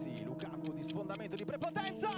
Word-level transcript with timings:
Messi, 0.00 0.24
Lukaku 0.24 0.72
di 0.72 0.82
sfondamento 0.82 1.36
di 1.36 1.44
prepotenza! 1.44 2.08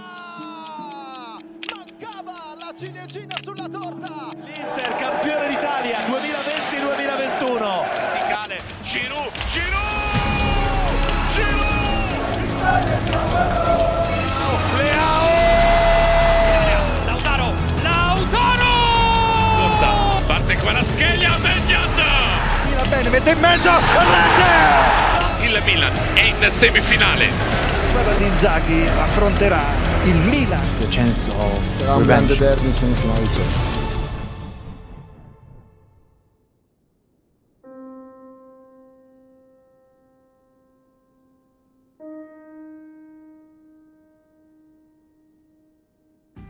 Mancava 1.75 2.55
la 2.56 2.73
ciliegina 2.77 3.35
sulla 3.43 3.69
torta! 3.69 4.29
L'Inter 4.37 4.97
campione 5.01 5.49
d'Italia 5.49 5.99
2020-2021. 6.07 7.59
Verticale, 7.93 8.61
Giroud, 8.83 9.33
Giroud! 9.51 9.81
Giroud! 11.33 12.11
Leao! 14.77 15.27
Lautaro, 17.07 17.53
Lautaro! 17.83 18.75
Corsa, 19.57 19.91
parte 20.27 20.55
Kvaratskhelia, 20.55 21.37
Magnan! 21.39 21.91
Tira 22.69 22.85
bene, 22.89 23.09
mette 23.09 23.30
in 23.33 23.41
mezzo, 23.41 23.73
rete! 23.73 25.12
Il 25.53 25.62
Milan 25.66 25.93
è 26.14 26.23
in 26.23 26.50
semifinale. 26.50 27.27
La 27.27 27.82
squadra 27.82 28.15
di 28.15 28.24
Inzaghi 28.24 28.87
affronterà 28.87 29.62
il 30.05 30.15
Milan. 30.30 30.62
the 30.78 30.88
chance 30.88 31.30
of 31.30 31.77
Sarà 31.77 31.97
un 31.97 32.02
grande 32.05 32.34
derby 32.37 32.69
in 32.69 32.73
semifinale. 32.73 33.80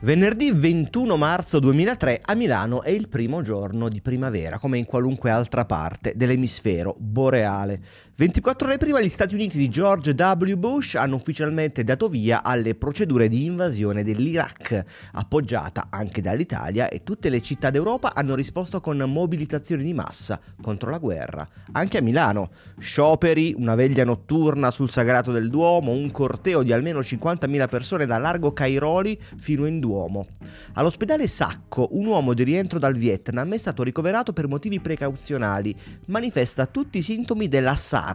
Venerdì 0.02 0.50
21 0.50 1.16
marzo 1.16 1.60
2003 1.60 2.22
a 2.24 2.34
Milano 2.34 2.82
è 2.82 2.90
il 2.90 3.08
primo 3.08 3.40
giorno 3.40 3.88
di 3.88 4.00
primavera, 4.00 4.58
come 4.58 4.76
in 4.76 4.84
qualunque 4.84 5.30
altra 5.30 5.64
parte 5.64 6.14
dell'emisfero 6.16 6.96
boreale. 6.98 7.80
24 8.22 8.68
ore 8.68 8.78
prima 8.78 9.00
gli 9.00 9.08
Stati 9.08 9.34
Uniti 9.34 9.58
di 9.58 9.68
George 9.68 10.12
W. 10.12 10.54
Bush 10.54 10.94
hanno 10.94 11.16
ufficialmente 11.16 11.82
dato 11.82 12.08
via 12.08 12.44
alle 12.44 12.76
procedure 12.76 13.26
di 13.26 13.46
invasione 13.46 14.04
dell'Iraq, 14.04 14.84
appoggiata 15.14 15.88
anche 15.90 16.20
dall'Italia 16.20 16.88
e 16.88 17.02
tutte 17.02 17.28
le 17.28 17.42
città 17.42 17.70
d'Europa 17.70 18.14
hanno 18.14 18.36
risposto 18.36 18.80
con 18.80 18.96
mobilitazioni 18.98 19.82
di 19.82 19.92
massa 19.92 20.38
contro 20.62 20.90
la 20.90 20.98
guerra. 20.98 21.44
Anche 21.72 21.98
a 21.98 22.00
Milano, 22.00 22.50
scioperi, 22.78 23.56
una 23.58 23.74
veglia 23.74 24.04
notturna 24.04 24.70
sul 24.70 24.88
sagrato 24.88 25.32
del 25.32 25.50
Duomo, 25.50 25.90
un 25.90 26.12
corteo 26.12 26.62
di 26.62 26.72
almeno 26.72 27.00
50.000 27.00 27.68
persone 27.68 28.06
da 28.06 28.18
largo 28.18 28.52
Cairoli 28.52 29.20
fino 29.36 29.66
in 29.66 29.80
Duomo. 29.80 30.28
All'ospedale 30.74 31.26
Sacco, 31.26 31.88
un 31.90 32.06
uomo 32.06 32.34
di 32.34 32.44
rientro 32.44 32.78
dal 32.78 32.94
Vietnam 32.94 33.52
è 33.52 33.58
stato 33.58 33.82
ricoverato 33.82 34.32
per 34.32 34.46
motivi 34.46 34.78
precauzionali. 34.78 35.74
Manifesta 36.06 36.66
tutti 36.66 36.98
i 36.98 37.02
sintomi 37.02 37.48
della 37.48 37.74
SARS, 37.74 38.10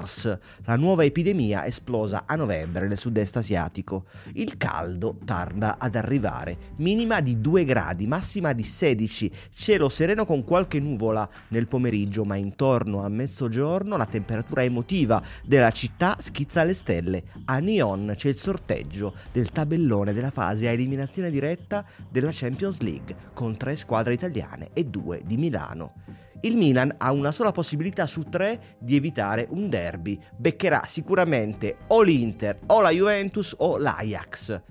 la 0.66 0.76
nuova 0.76 1.04
epidemia 1.04 1.66
esplosa 1.66 2.24
a 2.26 2.36
novembre 2.36 2.88
nel 2.88 2.98
sud-est 2.98 3.38
asiatico. 3.38 4.06
Il 4.34 4.58
caldo 4.58 5.18
tarda 5.26 5.78
ad 5.80 5.96
arrivare, 5.96 6.74
minima 6.78 7.22
di 7.22 7.42
2 7.42 7.66
gradi, 7.66 8.06
massima 8.06 8.54
di 8.54 8.64
16, 8.64 9.32
cielo 9.54 9.90
sereno 9.90 10.26
con 10.26 10.44
qualche 10.44 10.80
nuvola 10.80 11.28
nel 11.50 11.68
pomeriggio, 11.68 12.26
ma 12.26 12.36
intorno 12.36 13.04
a 13.04 13.10
mezzogiorno 13.10 13.98
la 13.98 14.06
temperatura 14.06 14.64
emotiva 14.64 15.22
della 15.44 15.72
città 15.72 16.18
schizza 16.20 16.62
alle 16.62 16.74
stelle. 16.74 17.24
A 17.46 17.60
Nyon 17.60 18.14
c'è 18.16 18.30
il 18.30 18.38
sorteggio 18.38 19.16
del 19.32 19.52
tabellone 19.52 20.14
della 20.14 20.32
fase 20.32 20.68
a 20.68 20.72
eliminazione 20.72 21.32
diretta 21.32 21.86
della 22.10 22.30
Champions 22.32 22.80
League 22.82 23.16
con 23.34 23.58
tre 23.58 23.76
squadre 23.76 24.14
italiane 24.14 24.70
e 24.74 24.86
due 24.86 25.22
di 25.26 25.38
Milano. 25.38 26.17
Il 26.42 26.56
Milan 26.56 26.94
ha 26.98 27.12
una 27.12 27.32
sola 27.32 27.52
possibilità 27.52 28.06
su 28.06 28.24
tre 28.24 28.78
di 28.80 28.96
evitare 28.96 29.48
un 29.50 29.70
derby. 29.70 30.20
Beccherà 30.36 30.84
sicuramente 30.86 31.78
o 31.88 32.02
l'Inter, 32.02 32.60
o 32.68 32.82
la 32.82 32.92
Juventus 32.92 33.56
o 33.58 33.78
l'Ajax. 33.78 34.62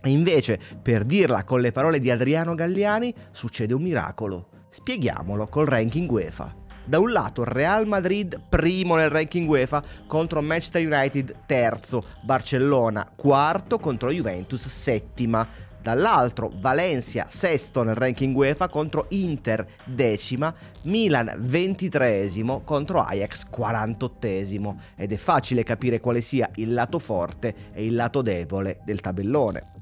E 0.00 0.10
invece, 0.10 0.60
per 0.80 1.04
dirla 1.04 1.42
con 1.42 1.60
le 1.60 1.72
parole 1.72 1.98
di 1.98 2.10
Adriano 2.10 2.54
Galliani, 2.54 3.12
succede 3.32 3.74
un 3.74 3.82
miracolo. 3.82 4.50
Spieghiamolo 4.68 5.48
col 5.48 5.66
ranking 5.66 6.08
UEFA. 6.08 6.54
Da 6.84 6.98
un 6.98 7.12
lato 7.12 7.44
Real 7.44 7.86
Madrid 7.86 8.40
primo 8.48 8.94
nel 8.94 9.10
ranking 9.10 9.48
UEFA 9.48 9.82
contro 10.06 10.40
Manchester 10.40 10.86
United 10.86 11.44
terzo, 11.46 12.02
Barcellona 12.22 13.12
quarto 13.14 13.78
contro 13.78 14.10
Juventus 14.10 14.68
settima. 14.68 15.46
Dall'altro 15.88 16.52
Valencia 16.54 17.28
sesto 17.30 17.82
nel 17.82 17.94
ranking 17.94 18.36
UEFA 18.36 18.68
contro 18.68 19.06
Inter 19.08 19.66
decima, 19.86 20.54
Milan 20.82 21.32
ventitreesimo 21.38 22.60
contro 22.60 23.00
Ajax 23.00 23.44
quarantottesimo 23.48 24.80
ed 24.94 25.12
è 25.12 25.16
facile 25.16 25.62
capire 25.62 25.98
quale 25.98 26.20
sia 26.20 26.50
il 26.56 26.74
lato 26.74 26.98
forte 26.98 27.54
e 27.72 27.86
il 27.86 27.94
lato 27.94 28.20
debole 28.20 28.80
del 28.84 29.00
tabellone. 29.00 29.77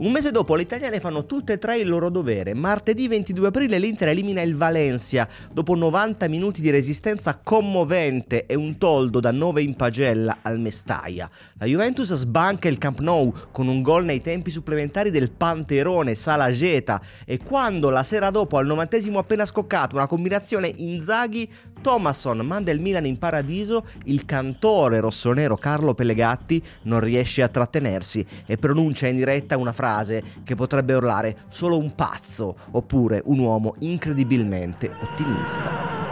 Un 0.00 0.12
mese 0.12 0.30
dopo 0.30 0.54
le 0.54 0.62
italiane 0.62 1.00
fanno 1.00 1.26
tutte 1.26 1.54
e 1.54 1.58
tre 1.58 1.78
il 1.78 1.88
loro 1.88 2.08
dovere. 2.08 2.54
Martedì 2.54 3.08
22 3.08 3.48
aprile 3.48 3.80
l'Inter 3.80 4.06
elimina 4.06 4.40
il 4.42 4.54
Valencia 4.54 5.28
dopo 5.52 5.74
90 5.74 6.28
minuti 6.28 6.60
di 6.60 6.70
resistenza 6.70 7.40
commovente 7.42 8.46
e 8.46 8.54
un 8.54 8.78
toldo 8.78 9.18
da 9.18 9.32
9 9.32 9.60
in 9.60 9.74
pagella 9.74 10.38
al 10.42 10.60
Mestaia. 10.60 11.28
La 11.58 11.66
Juventus 11.66 12.14
sbanca 12.14 12.68
il 12.68 12.78
Camp 12.78 13.00
Nou 13.00 13.34
con 13.50 13.66
un 13.66 13.82
gol 13.82 14.04
nei 14.04 14.20
tempi 14.20 14.52
supplementari 14.52 15.10
del 15.10 15.32
Panterone 15.32 16.14
Salageta 16.14 17.02
e 17.24 17.38
quando 17.38 17.90
la 17.90 18.04
sera 18.04 18.30
dopo 18.30 18.56
al 18.56 18.66
novantesimo 18.66 19.18
appena 19.18 19.46
scoccato 19.46 19.96
una 19.96 20.06
combinazione 20.06 20.72
Inzaghi 20.76 21.50
Thomasson 21.80 22.38
manda 22.38 22.70
il 22.70 22.80
Milan 22.80 23.06
in 23.06 23.18
paradiso, 23.18 23.86
il 24.04 24.24
cantore 24.24 25.00
rossonero 25.00 25.56
Carlo 25.56 25.94
Pellegatti 25.94 26.62
non 26.82 27.00
riesce 27.00 27.42
a 27.42 27.48
trattenersi 27.48 28.26
e 28.46 28.56
pronuncia 28.56 29.06
in 29.06 29.16
diretta 29.16 29.56
una 29.56 29.72
frase 29.72 30.22
che 30.44 30.54
potrebbe 30.54 30.94
urlare 30.94 31.44
solo 31.48 31.78
un 31.78 31.94
pazzo 31.94 32.56
oppure 32.72 33.22
un 33.24 33.38
uomo 33.38 33.74
incredibilmente 33.78 34.90
ottimista. 35.00 36.07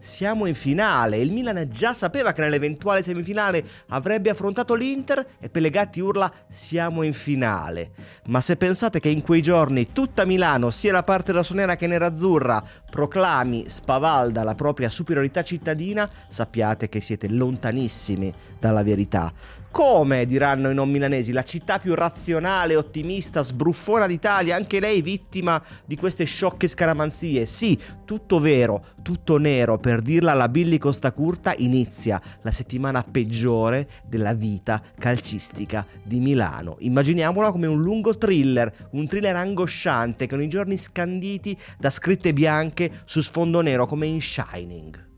Siamo 0.00 0.46
in 0.46 0.54
finale. 0.54 1.18
Il 1.18 1.30
Milan 1.30 1.68
già 1.70 1.92
sapeva 1.92 2.32
che 2.32 2.40
nell'eventuale 2.40 3.02
semifinale 3.02 3.62
avrebbe 3.88 4.30
affrontato 4.30 4.74
l'Inter 4.74 5.34
e 5.38 5.50
Pellegatti 5.50 6.00
urla 6.00 6.32
siamo 6.48 7.02
in 7.02 7.12
finale. 7.12 7.92
Ma 8.28 8.40
se 8.40 8.56
pensate 8.56 8.98
che 8.98 9.10
in 9.10 9.22
quei 9.22 9.42
giorni 9.42 9.92
tutta 9.92 10.24
Milano, 10.24 10.70
sia 10.70 10.92
la 10.92 11.02
parte 11.02 11.32
rossonera 11.32 11.76
che 11.76 11.86
nerazzurra, 11.86 12.64
proclami 12.90 13.68
spavalda 13.68 14.42
la 14.42 14.54
propria 14.54 14.88
superiorità 14.88 15.42
cittadina, 15.42 16.08
sappiate 16.28 16.88
che 16.88 17.00
siete 17.02 17.28
lontanissimi 17.28 18.32
dalla 18.58 18.82
verità. 18.82 19.32
Come, 19.72 20.26
diranno 20.26 20.68
i 20.70 20.74
non 20.74 20.90
milanesi, 20.90 21.30
la 21.30 21.44
città 21.44 21.78
più 21.78 21.94
razionale, 21.94 22.74
ottimista, 22.74 23.44
sbruffona 23.44 24.08
d'Italia, 24.08 24.56
anche 24.56 24.80
lei 24.80 25.00
vittima 25.00 25.62
di 25.86 25.96
queste 25.96 26.24
sciocche 26.24 26.66
scaramanzie. 26.66 27.46
Sì, 27.46 27.78
tutto 28.04 28.40
vero, 28.40 28.84
tutto 29.00 29.38
nero, 29.38 29.78
per 29.78 30.02
dirla 30.02 30.32
alla 30.32 30.48
Billy 30.48 30.76
Costa 30.76 31.12
Curta, 31.12 31.54
inizia 31.56 32.20
la 32.42 32.50
settimana 32.50 33.04
peggiore 33.04 33.88
della 34.04 34.34
vita 34.34 34.82
calcistica 34.98 35.86
di 36.02 36.18
Milano. 36.18 36.76
Immaginiamola 36.80 37.52
come 37.52 37.68
un 37.68 37.80
lungo 37.80 38.18
thriller, 38.18 38.88
un 38.90 39.06
thriller 39.06 39.36
angosciante 39.36 40.26
con 40.26 40.42
i 40.42 40.48
giorni 40.48 40.76
scanditi 40.76 41.56
da 41.78 41.90
scritte 41.90 42.32
bianche 42.32 43.02
su 43.04 43.20
sfondo 43.20 43.60
nero 43.60 43.86
come 43.86 44.06
in 44.06 44.20
Shining. 44.20 45.09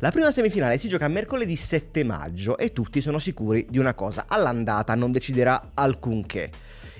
La 0.00 0.12
prima 0.12 0.30
semifinale 0.30 0.78
si 0.78 0.88
gioca 0.88 1.08
mercoledì 1.08 1.56
7 1.56 2.04
maggio 2.04 2.56
e 2.56 2.72
tutti 2.72 3.00
sono 3.00 3.18
sicuri 3.18 3.66
di 3.68 3.78
una 3.78 3.94
cosa, 3.94 4.26
all'andata 4.28 4.94
non 4.94 5.10
deciderà 5.10 5.72
alcunché. 5.74 6.52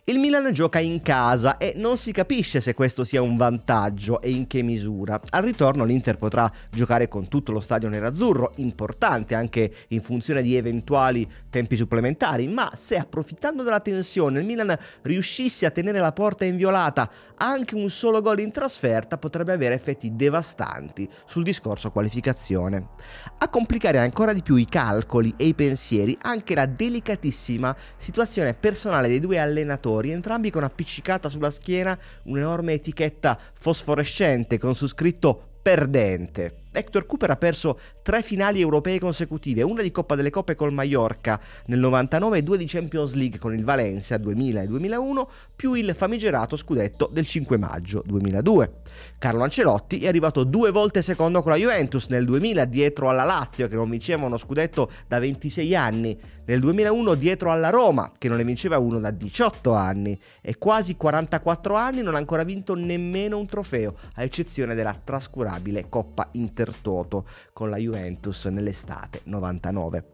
Il 0.08 0.20
Milan 0.20 0.50
gioca 0.54 0.78
in 0.78 1.02
casa 1.02 1.58
e 1.58 1.74
non 1.76 1.98
si 1.98 2.12
capisce 2.12 2.60
se 2.60 2.72
questo 2.72 3.04
sia 3.04 3.20
un 3.20 3.36
vantaggio 3.36 4.22
e 4.22 4.30
in 4.30 4.46
che 4.46 4.62
misura. 4.62 5.20
Al 5.28 5.42
ritorno 5.42 5.84
l'Inter 5.84 6.16
potrà 6.16 6.50
giocare 6.70 7.08
con 7.08 7.28
tutto 7.28 7.52
lo 7.52 7.60
stadio 7.60 7.90
nerazzurro, 7.90 8.52
importante 8.56 9.34
anche 9.34 9.70
in 9.88 10.00
funzione 10.00 10.40
di 10.40 10.56
eventuali 10.56 11.30
tempi 11.50 11.76
supplementari, 11.76 12.48
ma 12.48 12.70
se 12.74 12.96
approfittando 12.96 13.62
della 13.62 13.80
tensione 13.80 14.40
il 14.40 14.46
Milan 14.46 14.74
riuscisse 15.02 15.66
a 15.66 15.70
tenere 15.70 15.98
la 15.98 16.12
porta 16.12 16.46
inviolata, 16.46 17.10
anche 17.36 17.74
un 17.74 17.90
solo 17.90 18.22
gol 18.22 18.40
in 18.40 18.50
trasferta 18.50 19.18
potrebbe 19.18 19.52
avere 19.52 19.74
effetti 19.74 20.16
devastanti 20.16 21.06
sul 21.26 21.42
discorso 21.42 21.90
qualificazione. 21.90 22.88
A 23.36 23.48
complicare 23.50 23.98
ancora 23.98 24.32
di 24.32 24.40
più 24.40 24.56
i 24.56 24.64
calcoli 24.64 25.34
e 25.36 25.44
i 25.44 25.54
pensieri 25.54 26.16
anche 26.22 26.54
la 26.54 26.64
delicatissima 26.64 27.76
situazione 27.98 28.54
personale 28.54 29.08
dei 29.08 29.20
due 29.20 29.38
allenatori 29.38 29.96
entrambi 30.06 30.50
con 30.50 30.62
appiccicata 30.62 31.28
sulla 31.28 31.50
schiena 31.50 31.98
un'enorme 32.24 32.74
etichetta 32.74 33.38
fosforescente 33.52 34.58
con 34.58 34.74
su 34.74 34.86
scritto 34.86 35.48
perdente. 35.60 36.62
Hector 36.78 37.06
Cooper 37.06 37.30
ha 37.30 37.36
perso 37.36 37.78
tre 38.02 38.22
finali 38.22 38.60
europee 38.60 38.98
consecutive, 39.00 39.62
una 39.62 39.82
di 39.82 39.90
Coppa 39.90 40.14
delle 40.14 40.30
Coppe 40.30 40.54
col 40.54 40.72
Mallorca 40.72 41.40
nel 41.66 41.80
99 41.80 42.38
e 42.38 42.42
due 42.42 42.56
di 42.56 42.66
Champions 42.66 43.14
League 43.14 43.38
con 43.38 43.52
il 43.52 43.64
Valencia 43.64 44.16
2000 44.16 44.62
e 44.62 44.66
2001, 44.66 45.30
più 45.54 45.74
il 45.74 45.92
famigerato 45.94 46.56
scudetto 46.56 47.10
del 47.12 47.26
5 47.26 47.56
maggio 47.58 48.02
2002. 48.06 48.72
Carlo 49.18 49.42
Ancelotti 49.42 49.98
è 49.98 50.08
arrivato 50.08 50.44
due 50.44 50.70
volte 50.70 51.02
secondo 51.02 51.42
con 51.42 51.50
la 51.50 51.58
Juventus, 51.58 52.06
nel 52.08 52.24
2000 52.24 52.64
dietro 52.66 53.08
alla 53.08 53.24
Lazio 53.24 53.66
che 53.66 53.74
non 53.74 53.90
vinceva 53.90 54.26
uno 54.26 54.38
scudetto 54.38 54.90
da 55.06 55.18
26 55.18 55.74
anni, 55.74 56.18
nel 56.46 56.60
2001 56.60 57.14
dietro 57.14 57.50
alla 57.50 57.70
Roma 57.70 58.12
che 58.16 58.28
non 58.28 58.38
ne 58.38 58.44
vinceva 58.44 58.78
uno 58.78 58.98
da 59.00 59.10
18 59.10 59.74
anni 59.74 60.18
e 60.40 60.56
quasi 60.56 60.96
44 60.96 61.74
anni 61.74 62.02
non 62.02 62.14
ha 62.14 62.18
ancora 62.18 62.44
vinto 62.44 62.74
nemmeno 62.74 63.36
un 63.36 63.46
trofeo, 63.46 63.96
a 64.14 64.22
eccezione 64.22 64.74
della 64.74 64.94
trascurabile 64.94 65.88
Coppa 65.88 66.28
Intertoto 66.68 67.24
con 67.54 67.70
la 67.70 67.78
Juventus 67.78 68.44
nell'estate 68.46 69.22
99. 69.24 70.04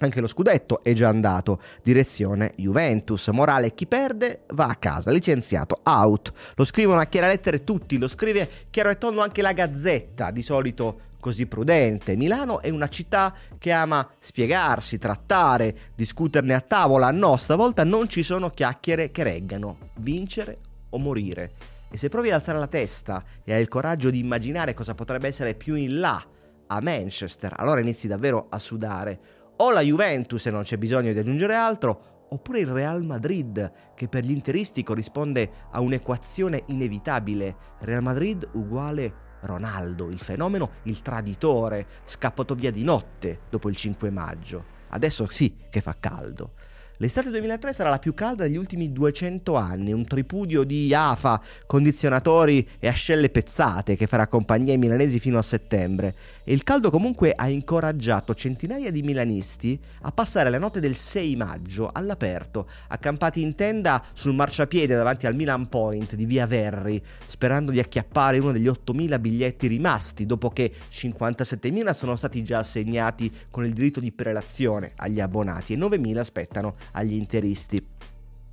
Anche 0.00 0.20
lo 0.20 0.28
scudetto 0.28 0.82
è 0.84 0.92
già 0.92 1.08
andato, 1.08 1.60
direzione 1.82 2.52
Juventus. 2.56 3.26
Morale, 3.28 3.74
chi 3.74 3.86
perde 3.86 4.42
va 4.52 4.66
a 4.66 4.76
casa, 4.76 5.10
licenziato, 5.10 5.80
out. 5.82 6.32
Lo 6.54 6.64
scrivono 6.64 7.00
a 7.00 7.06
chiare 7.06 7.28
lettere 7.28 7.64
tutti, 7.64 7.98
lo 7.98 8.06
scrive 8.06 8.48
chiaro 8.70 8.90
e 8.90 8.98
tondo 8.98 9.22
anche 9.22 9.42
la 9.42 9.52
Gazzetta, 9.52 10.30
di 10.30 10.42
solito 10.42 11.00
così 11.18 11.46
prudente. 11.46 12.14
Milano 12.14 12.60
è 12.60 12.68
una 12.68 12.88
città 12.88 13.34
che 13.58 13.72
ama 13.72 14.08
spiegarsi, 14.18 14.98
trattare, 14.98 15.92
discuterne 15.96 16.54
a 16.54 16.60
tavola. 16.60 17.10
No, 17.10 17.36
stavolta 17.38 17.82
non 17.82 18.08
ci 18.08 18.22
sono 18.22 18.50
chiacchiere 18.50 19.10
che 19.10 19.22
reggano. 19.22 19.78
Vincere 19.96 20.58
o 20.90 20.98
morire. 20.98 21.77
E 21.90 21.96
se 21.96 22.08
provi 22.08 22.28
ad 22.28 22.34
alzare 22.34 22.58
la 22.58 22.66
testa 22.66 23.24
e 23.44 23.54
hai 23.54 23.60
il 23.60 23.68
coraggio 23.68 24.10
di 24.10 24.18
immaginare 24.18 24.74
cosa 24.74 24.94
potrebbe 24.94 25.28
essere 25.28 25.54
più 25.54 25.74
in 25.74 26.00
là, 26.00 26.22
a 26.70 26.80
Manchester, 26.80 27.54
allora 27.56 27.80
inizi 27.80 28.08
davvero 28.08 28.44
a 28.48 28.58
sudare 28.58 29.20
o 29.56 29.72
la 29.72 29.80
Juventus 29.80 30.46
e 30.46 30.50
non 30.50 30.62
c'è 30.62 30.76
bisogno 30.76 31.12
di 31.12 31.18
aggiungere 31.18 31.54
altro, 31.54 32.26
oppure 32.30 32.60
il 32.60 32.68
Real 32.68 33.02
Madrid, 33.04 33.72
che 33.94 34.08
per 34.08 34.24
gli 34.24 34.30
interisti 34.30 34.82
corrisponde 34.82 35.50
a 35.72 35.80
un'equazione 35.80 36.64
inevitabile. 36.66 37.56
Real 37.80 38.02
Madrid 38.02 38.48
uguale 38.52 39.26
Ronaldo, 39.40 40.10
il 40.10 40.18
fenomeno, 40.18 40.72
il 40.84 41.00
traditore, 41.00 41.86
scappato 42.04 42.54
via 42.54 42.70
di 42.70 42.84
notte 42.84 43.40
dopo 43.50 43.68
il 43.68 43.76
5 43.76 44.10
maggio. 44.10 44.76
Adesso 44.90 45.26
sì 45.28 45.56
che 45.70 45.80
fa 45.80 45.96
caldo. 45.98 46.52
L'estate 47.00 47.30
2003 47.30 47.72
sarà 47.72 47.90
la 47.90 48.00
più 48.00 48.12
calda 48.12 48.42
degli 48.42 48.56
ultimi 48.56 48.90
200 48.90 49.54
anni, 49.54 49.92
un 49.92 50.04
tripudio 50.04 50.64
di 50.64 50.92
afa, 50.92 51.40
condizionatori 51.64 52.68
e 52.80 52.88
ascelle 52.88 53.30
pezzate 53.30 53.94
che 53.94 54.08
farà 54.08 54.26
compagnia 54.26 54.72
ai 54.72 54.78
milanesi 54.78 55.20
fino 55.20 55.38
a 55.38 55.42
settembre. 55.42 56.16
E 56.42 56.52
il 56.52 56.64
caldo 56.64 56.90
comunque 56.90 57.32
ha 57.36 57.48
incoraggiato 57.48 58.34
centinaia 58.34 58.90
di 58.90 59.02
milanisti 59.02 59.78
a 60.02 60.10
passare 60.10 60.50
la 60.50 60.58
notte 60.58 60.80
del 60.80 60.96
6 60.96 61.36
maggio 61.36 61.88
all'aperto, 61.92 62.68
accampati 62.88 63.42
in 63.42 63.54
tenda 63.54 64.02
sul 64.12 64.34
marciapiede 64.34 64.96
davanti 64.96 65.28
al 65.28 65.36
Milan 65.36 65.68
Point 65.68 66.16
di 66.16 66.24
via 66.24 66.46
Verri, 66.46 67.00
sperando 67.24 67.70
di 67.70 67.78
acchiappare 67.78 68.38
uno 68.38 68.50
degli 68.50 68.66
8.000 68.66 69.20
biglietti 69.20 69.68
rimasti 69.68 70.26
dopo 70.26 70.50
che 70.50 70.72
57.000 70.92 71.94
sono 71.94 72.16
stati 72.16 72.42
già 72.42 72.58
assegnati 72.58 73.32
con 73.52 73.64
il 73.64 73.72
diritto 73.72 74.00
di 74.00 74.10
prelazione 74.10 74.90
agli 74.96 75.20
abbonati 75.20 75.74
e 75.74 75.76
9.000 75.76 76.16
aspettano 76.16 76.74
agli 76.92 77.14
interisti. 77.14 77.84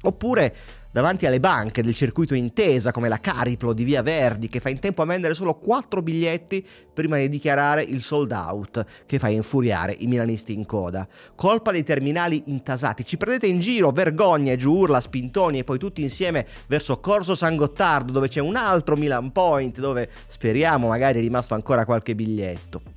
Oppure 0.02 0.56
davanti 0.92 1.26
alle 1.26 1.42
banche 1.42 1.82
del 1.82 1.94
circuito 1.94 2.36
intesa 2.36 2.94
come 2.94 3.10
la 3.10 3.20
Cariplo 3.20 3.74
di 3.74 3.84
Via 3.84 4.02
Verdi 4.02 4.48
che 4.48 4.62
fa 4.62 4.70
in 4.70 4.80
tempo 4.80 5.02
a 5.02 5.06
vendere 5.06 5.34
solo 5.34 5.56
4 5.56 6.02
biglietti 6.02 6.66
prima 6.94 7.18
di 7.18 7.28
dichiarare 7.28 7.82
il 7.82 8.02
sold 8.02 8.32
out 8.32 8.86
che 9.06 9.20
fa 9.20 9.28
infuriare 9.28 9.94
i 10.00 10.08
milanisti 10.08 10.54
in 10.54 10.66
coda. 10.66 11.06
Colpa 11.36 11.72
dei 11.72 11.84
terminali 11.84 12.44
intasati, 12.46 13.04
ci 13.04 13.18
prendete 13.18 13.48
in 13.48 13.60
giro, 13.60 13.92
vergogna 13.92 14.56
giù 14.56 14.74
urla, 14.74 15.02
spintoni 15.02 15.60
e 15.60 15.64
poi 15.66 15.80
tutti 15.80 16.02
insieme 16.02 16.48
verso 16.68 17.00
Corso 17.02 17.36
San 17.36 17.58
Gottardo 17.58 18.14
dove 18.14 18.30
c'è 18.30 18.40
un 18.40 18.56
altro 18.56 18.96
Milan 18.96 19.34
Point 19.34 19.80
dove 19.80 20.10
speriamo 20.28 20.88
magari 20.88 21.20
è 21.20 21.22
rimasto 21.22 21.56
ancora 21.56 21.84
qualche 21.84 22.16
biglietto 22.16 22.95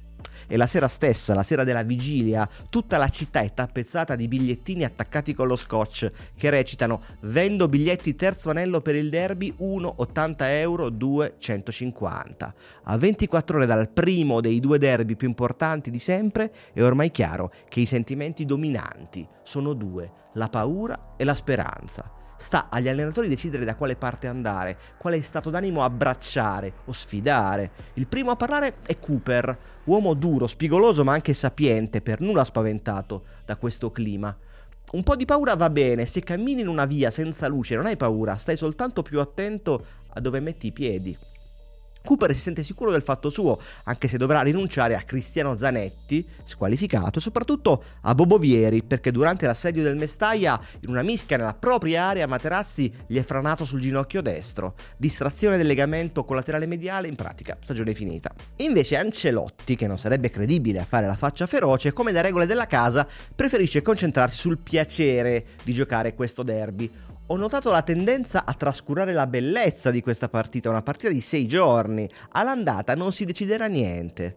e 0.48 0.56
la 0.56 0.66
sera 0.66 0.88
stessa, 0.88 1.34
la 1.34 1.44
sera 1.44 1.62
della 1.62 1.82
vigilia, 1.82 2.48
tutta 2.68 2.96
la 2.96 3.08
città 3.08 3.40
è 3.40 3.54
tappezzata 3.54 4.16
di 4.16 4.26
bigliettini 4.26 4.82
attaccati 4.82 5.34
con 5.34 5.46
lo 5.46 5.54
scotch 5.54 6.10
che 6.36 6.50
recitano 6.50 7.02
Vendo 7.20 7.68
biglietti 7.68 8.16
terzo 8.16 8.50
anello 8.50 8.80
per 8.80 8.96
il 8.96 9.10
derby 9.10 9.52
1 9.56 9.94
80 9.96 10.58
euro 10.58 10.88
2 10.88 11.34
150. 11.38 12.54
A 12.84 12.96
24 12.96 13.56
ore 13.58 13.66
dal 13.66 13.88
primo 13.90 14.40
dei 14.40 14.58
due 14.58 14.78
derby 14.78 15.14
più 15.14 15.28
importanti 15.28 15.90
di 15.90 15.98
sempre 15.98 16.52
è 16.72 16.82
ormai 16.82 17.10
chiaro 17.10 17.52
che 17.68 17.80
i 17.80 17.86
sentimenti 17.86 18.44
dominanti 18.44 19.26
sono 19.42 19.74
due, 19.74 20.10
la 20.34 20.48
paura 20.48 21.14
e 21.16 21.24
la 21.24 21.34
speranza. 21.34 22.17
Sta 22.40 22.68
agli 22.70 22.88
allenatori 22.88 23.28
decidere 23.28 23.64
da 23.64 23.74
quale 23.74 23.96
parte 23.96 24.28
andare, 24.28 24.78
quale 24.96 25.20
stato 25.22 25.50
d'animo 25.50 25.82
abbracciare 25.82 26.72
o 26.84 26.92
sfidare. 26.92 27.70
Il 27.94 28.06
primo 28.06 28.30
a 28.30 28.36
parlare 28.36 28.76
è 28.86 28.96
Cooper, 28.98 29.58
uomo 29.84 30.14
duro, 30.14 30.46
spigoloso 30.46 31.02
ma 31.02 31.12
anche 31.12 31.34
sapiente, 31.34 32.00
per 32.00 32.20
nulla 32.20 32.44
spaventato 32.44 33.24
da 33.44 33.56
questo 33.56 33.90
clima. 33.90 34.34
Un 34.92 35.02
po' 35.02 35.16
di 35.16 35.24
paura 35.24 35.56
va 35.56 35.68
bene, 35.68 36.06
se 36.06 36.20
cammini 36.20 36.60
in 36.60 36.68
una 36.68 36.86
via 36.86 37.10
senza 37.10 37.48
luce 37.48 37.74
non 37.74 37.86
hai 37.86 37.96
paura, 37.96 38.36
stai 38.36 38.56
soltanto 38.56 39.02
più 39.02 39.20
attento 39.20 39.84
a 40.10 40.20
dove 40.20 40.40
metti 40.40 40.68
i 40.68 40.72
piedi. 40.72 41.18
Cooper 42.08 42.34
si 42.34 42.40
sente 42.40 42.62
sicuro 42.62 42.90
del 42.90 43.02
fatto 43.02 43.28
suo, 43.28 43.60
anche 43.84 44.08
se 44.08 44.16
dovrà 44.16 44.40
rinunciare 44.40 44.94
a 44.94 45.02
Cristiano 45.02 45.58
Zanetti, 45.58 46.26
squalificato, 46.42 47.18
e 47.18 47.20
soprattutto 47.20 47.84
a 48.00 48.14
Bobovieri, 48.14 48.82
perché 48.82 49.12
durante 49.12 49.44
l'assedio 49.44 49.82
del 49.82 49.98
Mestaia, 49.98 50.58
in 50.80 50.88
una 50.88 51.02
mischia 51.02 51.36
nella 51.36 51.52
propria 51.52 52.04
area, 52.04 52.26
Materazzi 52.26 52.90
gli 53.06 53.18
è 53.18 53.22
franato 53.22 53.66
sul 53.66 53.82
ginocchio 53.82 54.22
destro. 54.22 54.74
Distrazione 54.96 55.58
del 55.58 55.66
legamento 55.66 56.24
collaterale 56.24 56.64
mediale, 56.64 57.08
in 57.08 57.14
pratica, 57.14 57.58
stagione 57.62 57.92
finita. 57.92 58.32
Invece 58.56 58.96
Ancelotti, 58.96 59.76
che 59.76 59.86
non 59.86 59.98
sarebbe 59.98 60.30
credibile 60.30 60.78
a 60.78 60.86
fare 60.86 61.06
la 61.06 61.14
faccia 61.14 61.46
feroce, 61.46 61.92
come 61.92 62.12
da 62.12 62.22
regole 62.22 62.46
della 62.46 62.66
casa, 62.66 63.06
preferisce 63.34 63.82
concentrarsi 63.82 64.38
sul 64.38 64.56
piacere 64.56 65.44
di 65.62 65.74
giocare 65.74 66.14
questo 66.14 66.42
derby 66.42 66.90
ho 67.30 67.36
notato 67.36 67.70
la 67.70 67.82
tendenza 67.82 68.46
a 68.46 68.54
trascurare 68.54 69.12
la 69.12 69.26
bellezza 69.26 69.90
di 69.90 70.00
questa 70.00 70.30
partita, 70.30 70.70
una 70.70 70.82
partita 70.82 71.12
di 71.12 71.20
sei 71.20 71.46
giorni. 71.46 72.08
All'andata 72.30 72.94
non 72.94 73.12
si 73.12 73.26
deciderà 73.26 73.66
niente. 73.66 74.34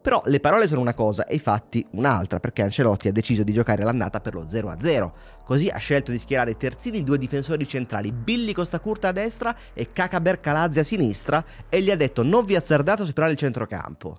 Però 0.00 0.22
le 0.26 0.38
parole 0.38 0.68
sono 0.68 0.80
una 0.80 0.94
cosa 0.94 1.26
e 1.26 1.34
i 1.34 1.40
fatti 1.40 1.84
un'altra, 1.92 2.38
perché 2.38 2.62
Ancelotti 2.62 3.08
ha 3.08 3.12
deciso 3.12 3.42
di 3.42 3.52
giocare 3.52 3.82
l'andata 3.82 4.20
per 4.20 4.34
lo 4.34 4.44
0-0. 4.44 5.10
Così 5.44 5.68
ha 5.68 5.78
scelto 5.78 6.12
di 6.12 6.18
schierare 6.20 6.56
terzini 6.56 7.02
due 7.02 7.18
difensori 7.18 7.66
centrali, 7.66 8.12
Billy 8.12 8.52
Costacurta 8.52 9.08
a 9.08 9.12
destra 9.12 9.54
e 9.74 9.92
Caca 9.92 10.20
Bercalazzi 10.20 10.78
a 10.78 10.84
sinistra, 10.84 11.44
e 11.68 11.82
gli 11.82 11.90
ha 11.90 11.96
detto 11.96 12.22
non 12.22 12.44
vi 12.44 12.54
azzardate 12.54 13.02
a 13.02 13.06
superare 13.06 13.32
il 13.32 13.38
centrocampo. 13.38 14.16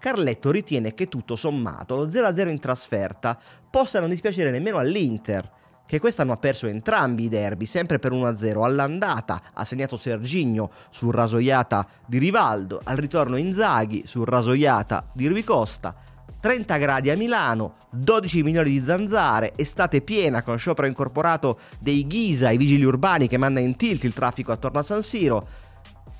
Carletto 0.00 0.50
ritiene 0.50 0.94
che 0.94 1.06
tutto 1.06 1.36
sommato 1.36 1.94
lo 1.94 2.08
0-0 2.08 2.48
in 2.48 2.58
trasferta 2.58 3.38
possa 3.70 4.00
non 4.00 4.10
dispiacere 4.10 4.50
nemmeno 4.50 4.78
all'Inter, 4.78 5.60
che 5.92 6.00
quest'anno 6.00 6.32
ha 6.32 6.38
perso 6.38 6.68
entrambi 6.68 7.24
i 7.24 7.28
derby, 7.28 7.66
sempre 7.66 7.98
per 7.98 8.12
1-0. 8.12 8.64
All'andata 8.64 9.42
ha 9.52 9.62
segnato 9.62 9.98
Serginho 9.98 10.70
sul 10.88 11.12
rasoiata 11.12 11.86
di 12.06 12.16
Rivaldo, 12.16 12.80
al 12.82 12.96
ritorno 12.96 13.36
Inzaghi 13.36 14.04
sul 14.06 14.24
rasoiata 14.24 15.04
di 15.12 15.26
Rui 15.26 15.44
Costa. 15.44 15.94
30 16.40 16.78
gradi 16.78 17.10
a 17.10 17.16
Milano, 17.18 17.74
12 17.90 18.42
milioni 18.42 18.70
di 18.70 18.82
zanzare, 18.82 19.52
estate 19.54 20.00
piena 20.00 20.42
con 20.42 20.56
sciopero 20.56 20.86
incorporato 20.86 21.58
dei 21.78 22.06
Ghisa, 22.06 22.50
i 22.50 22.56
vigili 22.56 22.84
urbani 22.84 23.28
che 23.28 23.36
manda 23.36 23.60
in 23.60 23.76
tilt 23.76 24.04
il 24.04 24.14
traffico 24.14 24.50
attorno 24.50 24.78
a 24.78 24.82
San 24.82 25.02
Siro, 25.02 25.46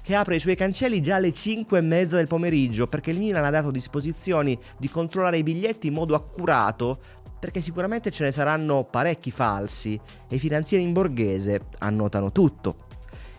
che 0.02 0.14
apre 0.14 0.36
i 0.36 0.40
suoi 0.40 0.56
cancelli 0.56 1.00
già 1.00 1.16
alle 1.16 1.32
5 1.32 1.78
e 1.78 1.82
mezza 1.82 2.16
del 2.16 2.26
pomeriggio 2.26 2.88
perché 2.88 3.12
il 3.12 3.18
Milan 3.18 3.44
ha 3.44 3.50
dato 3.50 3.70
disposizioni 3.70 4.58
di 4.76 4.90
controllare 4.90 5.38
i 5.38 5.44
biglietti 5.44 5.86
in 5.86 5.94
modo 5.94 6.14
accurato 6.16 6.98
perché 7.42 7.60
sicuramente 7.60 8.12
ce 8.12 8.22
ne 8.22 8.30
saranno 8.30 8.84
parecchi 8.84 9.32
falsi 9.32 10.00
e 10.28 10.36
i 10.36 10.38
finanzieri 10.38 10.84
in 10.84 10.92
borghese 10.92 11.62
annotano 11.78 12.30
tutto. 12.30 12.86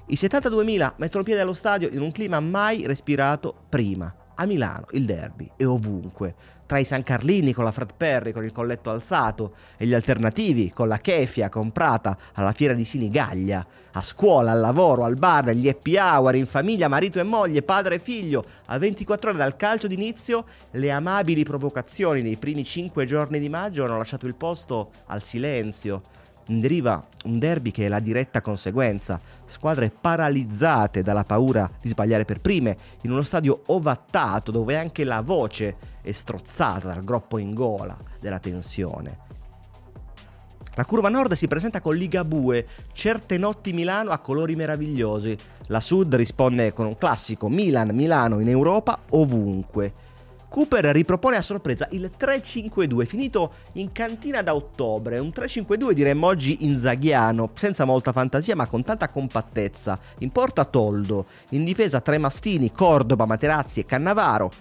I 0.08 0.16
72.000 0.16 0.96
mettono 0.98 1.24
piede 1.24 1.40
allo 1.40 1.54
stadio 1.54 1.88
in 1.88 2.02
un 2.02 2.12
clima 2.12 2.42
mai 2.42 2.86
respirato 2.86 3.56
prima. 3.70 4.14
A 4.36 4.46
Milano 4.46 4.88
il 4.92 5.06
derby 5.06 5.50
è 5.56 5.66
ovunque, 5.66 6.36
tra 6.66 6.80
i 6.80 6.84
San 6.84 7.04
Carlini 7.04 7.54
con 7.54 7.64
la 7.64 7.72
Frat 7.72 7.94
Perry 7.96 8.32
con 8.32 8.44
il 8.44 8.52
colletto 8.52 8.90
alzato 8.90 9.56
e 9.78 9.86
gli 9.86 9.94
alternativi 9.94 10.72
con 10.72 10.88
la 10.88 11.00
kefia 11.00 11.50
comprata 11.50 12.18
alla 12.34 12.52
fiera 12.52 12.74
di 12.74 12.86
Sinigaglia, 12.86 13.66
a 13.92 14.02
scuola, 14.02 14.52
al 14.52 14.60
lavoro, 14.60 15.04
al 15.04 15.16
bar, 15.16 15.50
agli 15.50 15.68
happy 15.68 15.98
hour, 15.98 16.36
in 16.36 16.48
famiglia, 16.48 16.88
marito 16.88 17.20
e 17.20 17.24
moglie, 17.24 17.62
padre 17.62 17.96
e 17.96 18.00
figlio, 18.00 18.44
a 18.68 18.78
24 18.78 19.30
ore 19.30 19.38
dal 19.38 19.56
calcio 19.56 19.88
d'inizio, 19.88 20.46
le 20.72 20.92
amabili 20.92 21.44
provocazioni 21.44 22.22
dei 22.22 22.38
primi 22.38 22.64
5 22.64 23.06
giorni 23.06 23.40
di 23.40 23.50
maggio 23.50 23.84
hanno 23.84 23.98
lasciato 23.98 24.26
il 24.26 24.36
posto 24.36 24.92
al 25.08 25.22
silenzio. 25.22 26.02
In 26.48 26.60
deriva 26.60 27.06
un 27.24 27.40
derby 27.40 27.72
che 27.72 27.86
è 27.86 27.88
la 27.88 28.00
diretta 28.00 28.42
conseguenza, 28.42 29.20
squadre 29.46 29.90
paralizzate 29.90 31.02
dalla 31.02 31.24
paura 31.24 31.70
di 31.82 31.88
sbagliare 31.88 32.26
per 32.26 32.40
prime, 32.40 32.76
in 33.04 33.12
uno 33.12 33.22
stadio 33.22 33.62
ovattato 33.68 34.52
dove 34.52 34.78
anche 34.78 35.06
la 35.06 35.22
voce 35.22 35.78
è 36.02 36.12
strozzata 36.12 36.90
dal 36.90 37.04
groppo 37.04 37.38
in 37.38 37.54
gola 37.54 37.96
della 38.20 38.40
tensione. 38.40 39.32
La 40.76 40.86
curva 40.86 41.10
nord 41.10 41.34
si 41.34 41.48
presenta 41.48 41.82
con 41.82 41.96
Ligabue, 41.96 42.68
certe 42.94 43.38
notti 43.38 43.74
Milano 43.74 44.10
a 44.10 44.18
colori 44.18 44.56
meravigliosi. 44.56 45.38
La 45.68 45.80
sud 45.80 46.16
risponde 46.16 46.74
con 46.74 46.88
un 46.88 46.98
classico 46.98 47.48
Milan-Milano 47.48 48.40
in 48.40 48.50
Europa 48.50 49.00
ovunque. 49.12 49.94
Cooper 50.54 50.86
ripropone 50.86 51.38
a 51.38 51.42
sorpresa 51.42 51.88
il 51.94 52.12
3-5-2 52.16 53.08
finito 53.08 53.54
in 53.74 53.92
cantina 53.92 54.44
da 54.44 54.54
ottobre, 54.54 55.18
un 55.18 55.30
3-5-2 55.30 55.94
diremmo 55.94 56.28
oggi 56.28 56.64
inzaghiano, 56.64 57.50
senza 57.56 57.86
molta 57.86 58.12
fantasia 58.12 58.56
ma 58.56 58.68
con 58.68 58.84
tanta 58.84 59.10
compattezza. 59.10 60.00
In 60.20 60.30
porta 60.30 60.64
Toldo, 60.66 61.26
in 61.50 61.64
difesa 61.64 62.02
tre 62.02 62.20
mastini, 62.20 62.72
Cordoba, 62.72 63.26
Materazzi 63.26 63.80
e 63.80 63.86
Cannavaro 63.86 64.52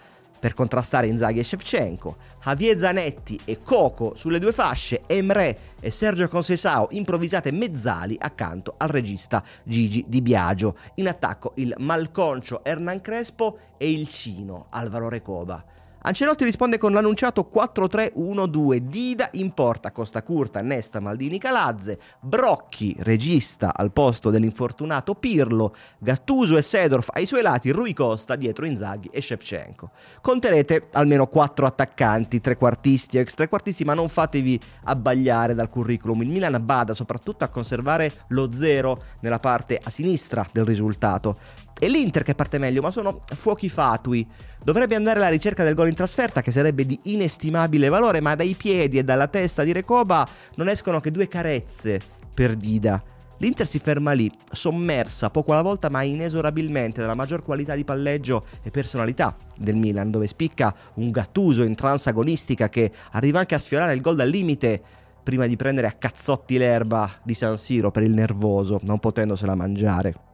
per 0.40 0.54
contrastare 0.54 1.08
Inzaghi 1.08 1.40
e 1.40 1.44
Shevchenko, 1.44 2.16
Javier 2.42 2.78
Zanetti 2.78 3.38
e 3.44 3.58
Coco 3.62 4.14
sulle 4.16 4.38
due 4.38 4.52
fasce, 4.52 5.02
Emre 5.04 5.58
e 5.78 5.90
Sergio 5.90 6.26
Consesao 6.26 6.88
improvvisate 6.92 7.52
mezzali 7.52 8.16
accanto 8.18 8.76
al 8.78 8.88
regista 8.88 9.44
Gigi 9.62 10.06
Di 10.08 10.22
Biagio. 10.22 10.74
In 10.94 11.08
attacco 11.08 11.52
il 11.56 11.74
malconcio 11.76 12.64
Hernan 12.64 13.02
Crespo 13.02 13.58
e 13.76 13.90
il 13.90 14.08
cino 14.08 14.68
Alvaro 14.70 15.10
Recoba. 15.10 15.62
Ancelotti 16.04 16.42
risponde 16.42 16.78
con 16.78 16.92
l'annunciato 16.92 17.48
4-3-1-2, 17.52 18.76
Dida 18.78 19.28
in 19.32 19.52
porta, 19.52 19.92
Costa 19.92 20.22
Curta, 20.24 20.60
Nesta, 20.60 20.98
Maldini, 20.98 21.38
Calazze, 21.38 22.00
Brocchi, 22.20 22.96
regista 22.98 23.72
al 23.72 23.92
posto 23.92 24.30
dell'infortunato 24.30 25.14
Pirlo, 25.14 25.74
Gattuso 25.98 26.56
e 26.56 26.62
Sedorf 26.62 27.10
ai 27.12 27.26
suoi 27.26 27.42
lati, 27.42 27.70
Rui 27.70 27.92
Costa 27.92 28.34
dietro 28.34 28.66
Inzaghi 28.66 29.10
e 29.12 29.20
Shevchenko. 29.20 29.90
Conterete 30.20 30.88
almeno 30.92 31.28
4 31.28 31.66
attaccanti, 31.66 32.40
trequartisti 32.40 33.18
ex 33.18 33.34
trequartisti, 33.34 33.84
ma 33.84 33.94
non 33.94 34.08
fatevi 34.08 34.58
abbagliare 34.84 35.54
dal 35.54 35.68
curriculum. 35.68 36.22
Il 36.22 36.30
Milan 36.30 36.58
bada 36.64 36.94
soprattutto 36.94 37.44
a 37.44 37.48
conservare 37.48 38.24
lo 38.28 38.50
zero 38.52 39.04
nella 39.20 39.38
parte 39.38 39.78
a 39.80 39.88
sinistra 39.88 40.44
del 40.50 40.64
risultato. 40.64 41.36
E 41.82 41.88
l'Inter 41.88 42.22
che 42.22 42.36
parte 42.36 42.58
meglio, 42.58 42.80
ma 42.80 42.92
sono 42.92 43.22
fuochi 43.34 43.68
fatui. 43.68 44.24
Dovrebbe 44.62 44.94
andare 44.94 45.18
alla 45.18 45.28
ricerca 45.28 45.64
del 45.64 45.74
gol 45.74 45.88
in 45.88 45.96
trasferta 45.96 46.40
che 46.40 46.52
sarebbe 46.52 46.86
di 46.86 46.96
inestimabile 47.06 47.88
valore, 47.88 48.20
ma 48.20 48.36
dai 48.36 48.54
piedi 48.54 48.98
e 48.98 49.02
dalla 49.02 49.26
testa 49.26 49.64
di 49.64 49.72
Recoba 49.72 50.24
non 50.54 50.68
escono 50.68 51.00
che 51.00 51.10
due 51.10 51.26
carezze 51.26 51.98
per 52.32 52.54
Dida. 52.54 53.02
L'Inter 53.38 53.66
si 53.66 53.80
ferma 53.80 54.12
lì, 54.12 54.30
sommersa 54.52 55.30
poco 55.30 55.50
alla 55.50 55.62
volta 55.62 55.90
ma 55.90 56.02
inesorabilmente 56.02 57.00
dalla 57.00 57.16
maggior 57.16 57.42
qualità 57.42 57.74
di 57.74 57.82
palleggio 57.82 58.46
e 58.62 58.70
personalità 58.70 59.34
del 59.56 59.74
Milan, 59.74 60.12
dove 60.12 60.28
spicca 60.28 60.72
un 60.94 61.10
Gattuso 61.10 61.64
in 61.64 61.74
transagonistica 61.74 62.68
che 62.68 62.92
arriva 63.10 63.40
anche 63.40 63.56
a 63.56 63.58
sfiorare 63.58 63.94
il 63.94 64.00
gol 64.00 64.14
dal 64.14 64.28
limite 64.28 64.80
prima 65.20 65.46
di 65.46 65.56
prendere 65.56 65.88
a 65.88 65.96
cazzotti 65.98 66.58
l'erba 66.58 67.10
di 67.24 67.34
San 67.34 67.58
Siro 67.58 67.90
per 67.90 68.04
il 68.04 68.12
nervoso, 68.12 68.78
non 68.84 69.00
potendosela 69.00 69.56
mangiare. 69.56 70.30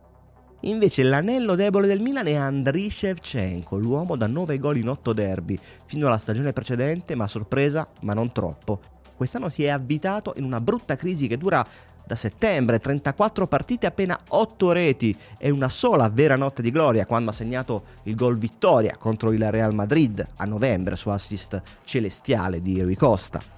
Invece 0.63 1.05
l'anello 1.05 1.55
debole 1.55 1.87
del 1.87 2.01
Milan 2.01 2.27
è 2.27 2.35
Andriy 2.35 2.91
Shevchenko, 2.91 3.77
l'uomo 3.77 4.17
da 4.17 4.27
9 4.27 4.59
gol 4.59 4.79
in 4.79 4.89
8 4.89 5.13
derby, 5.13 5.57
fino 5.87 6.09
alla 6.09 6.19
stagione 6.19 6.53
precedente, 6.53 7.15
ma 7.15 7.29
sorpresa, 7.29 7.87
ma 8.01 8.13
non 8.13 8.33
troppo. 8.33 8.81
Quest'anno 9.17 9.51
si 9.51 9.63
è 9.63 9.69
avvitato 9.69 10.33
in 10.37 10.43
una 10.43 10.61
brutta 10.61 10.97
crisi 10.97 11.29
che 11.29 11.39
dura 11.39 11.65
da 12.05 12.17
settembre, 12.17 12.81
34 12.81 13.47
partite, 13.47 13.87
appena 13.87 14.19
8 14.29 14.73
reti 14.73 15.17
e 15.39 15.51
una 15.51 15.69
sola 15.69 16.09
vera 16.09 16.35
notte 16.35 16.63
di 16.63 16.73
gloria 16.73 17.07
quando 17.07 17.31
ha 17.31 17.35
segnato 17.35 17.85
il 18.05 18.17
gol 18.17 18.37
vittoria 18.37 18.97
contro 18.99 19.31
il 19.31 19.51
Real 19.53 19.75
Madrid 19.75 20.27
a 20.39 20.45
novembre 20.45 20.97
su 20.97 21.09
assist 21.11 21.63
celestiale 21.85 22.61
di 22.61 22.83
Rui 22.83 22.97
Costa. 22.97 23.58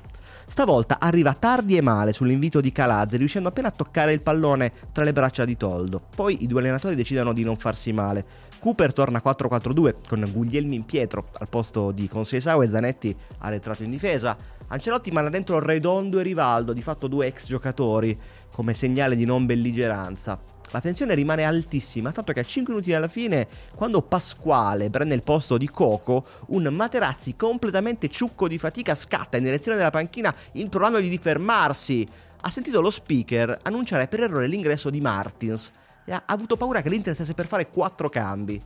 Stavolta 0.50 0.98
arriva 0.98 1.32
tardi 1.32 1.76
e 1.76 1.80
male 1.80 2.12
sull'invito 2.12 2.60
di 2.60 2.72
Calazzi, 2.72 3.16
riuscendo 3.16 3.48
appena 3.48 3.68
a 3.68 3.70
toccare 3.70 4.12
il 4.12 4.20
pallone 4.20 4.72
tra 4.92 5.04
le 5.04 5.12
braccia 5.12 5.44
di 5.44 5.56
Toldo. 5.56 6.02
Poi 6.14 6.42
i 6.42 6.48
due 6.48 6.58
allenatori 6.58 6.96
decidono 6.96 7.32
di 7.32 7.44
non 7.44 7.56
farsi 7.56 7.92
male. 7.92 8.26
Cooper 8.58 8.92
torna 8.92 9.22
4-4-2 9.24 9.94
con 10.08 10.28
Guglielmi 10.30 10.80
Pietro 10.80 11.28
al 11.38 11.48
posto 11.48 11.92
di 11.92 12.08
Consesao 12.08 12.62
e 12.62 12.68
Zanetti 12.68 13.16
arretrato 13.38 13.84
in 13.84 13.90
difesa. 13.90 14.36
Ancelotti 14.66 15.12
manda 15.12 15.30
dentro 15.30 15.60
Redondo 15.60 16.18
e 16.18 16.24
Rivaldo, 16.24 16.72
di 16.72 16.82
fatto 16.82 17.06
due 17.06 17.28
ex 17.28 17.46
giocatori, 17.46 18.18
come 18.52 18.74
segnale 18.74 19.14
di 19.14 19.24
non 19.24 19.46
belligeranza. 19.46 20.59
La 20.72 20.80
tensione 20.80 21.14
rimane 21.14 21.42
altissima, 21.42 22.12
tanto 22.12 22.32
che 22.32 22.40
a 22.40 22.44
5 22.44 22.72
minuti 22.72 22.94
alla 22.94 23.08
fine, 23.08 23.48
quando 23.74 24.02
Pasquale 24.02 24.88
prende 24.88 25.16
il 25.16 25.22
posto 25.22 25.56
di 25.56 25.68
Coco, 25.68 26.24
un 26.48 26.68
Materazzi 26.70 27.34
completamente 27.34 28.08
ciucco 28.08 28.46
di 28.46 28.56
fatica 28.56 28.94
scatta 28.94 29.36
in 29.36 29.42
direzione 29.42 29.76
della 29.76 29.90
panchina 29.90 30.34
implorandogli 30.52 31.08
di 31.08 31.18
fermarsi. 31.18 32.06
Ha 32.42 32.50
sentito 32.50 32.80
lo 32.80 32.90
speaker 32.90 33.58
annunciare 33.62 34.06
per 34.06 34.20
errore 34.20 34.46
l'ingresso 34.46 34.90
di 34.90 35.00
Martins 35.00 35.70
e 36.04 36.12
ha 36.12 36.22
avuto 36.26 36.56
paura 36.56 36.82
che 36.82 36.88
l'Inter 36.88 37.14
stesse 37.14 37.34
per 37.34 37.46
fare 37.46 37.68
4 37.68 38.08
cambi 38.08 38.62